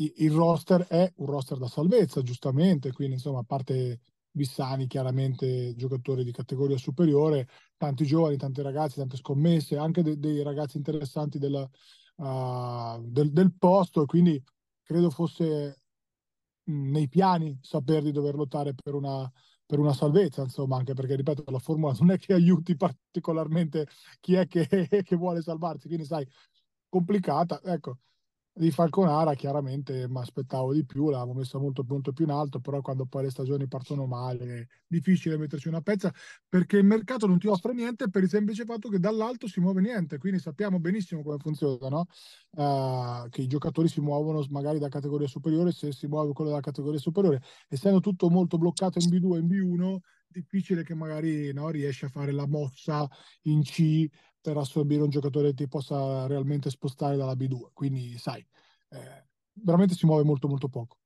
[0.00, 6.22] il roster è un roster da salvezza, giustamente, quindi insomma, a parte Vissani, chiaramente giocatore
[6.22, 11.68] di categoria superiore, tanti giovani, tanti ragazzi, tante scommesse, anche de- dei ragazzi interessanti della,
[12.16, 14.40] uh, del, del, posto, quindi
[14.88, 15.82] credo fosse
[16.64, 19.30] nei piani saper di dover lottare per una,
[19.66, 23.86] per una salvezza, insomma, anche perché, ripeto, la formula non è che aiuti particolarmente
[24.20, 24.66] chi è che,
[25.04, 26.26] che vuole salvarsi, quindi sai,
[26.88, 27.98] complicata, ecco,
[28.58, 32.80] di Falconara chiaramente mi aspettavo di più, l'avevo messa molto, molto più in alto, però
[32.80, 36.12] quando poi le stagioni partono male è difficile metterci una pezza
[36.48, 39.80] perché il mercato non ti offre niente per il semplice fatto che dall'alto si muove
[39.80, 42.06] niente, quindi sappiamo benissimo come funziona, no?
[42.50, 46.62] uh, che i giocatori si muovono magari da categoria superiore se si muove quello della
[46.62, 49.98] categoria superiore, essendo tutto molto bloccato in B2 e in B1
[50.30, 53.08] difficile che magari no, riesci a fare la mossa
[53.42, 54.06] in C
[54.40, 57.70] per assorbire un giocatore che ti possa realmente spostare dalla B2.
[57.72, 58.44] Quindi, sai,
[58.90, 60.96] eh, veramente si muove molto, molto poco.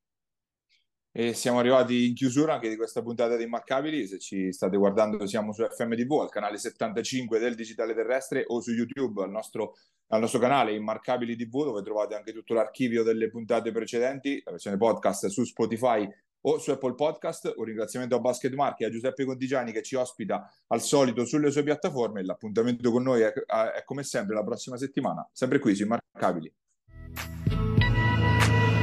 [1.15, 4.07] E siamo arrivati in chiusura anche di questa puntata di Immarcabili.
[4.07, 8.73] Se ci state guardando, siamo su FMTV, al canale 75 del Digitale Terrestre o su
[8.73, 9.75] YouTube, al nostro,
[10.07, 14.79] al nostro canale Immarcabili TV, dove trovate anche tutto l'archivio delle puntate precedenti, la versione
[14.79, 16.09] podcast su Spotify
[16.43, 17.53] o su Apple Podcast.
[17.57, 21.51] Un ringraziamento a Basket Marchi e a Giuseppe Contigiani che ci ospita al solito sulle
[21.51, 22.25] sue piattaforme.
[22.25, 26.53] L'appuntamento con noi è, è come sempre la prossima settimana, sempre qui su Immarcabili.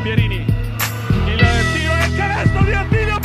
[0.03, 1.37] Pierini, il
[1.73, 3.18] tiro il canestro di Attilio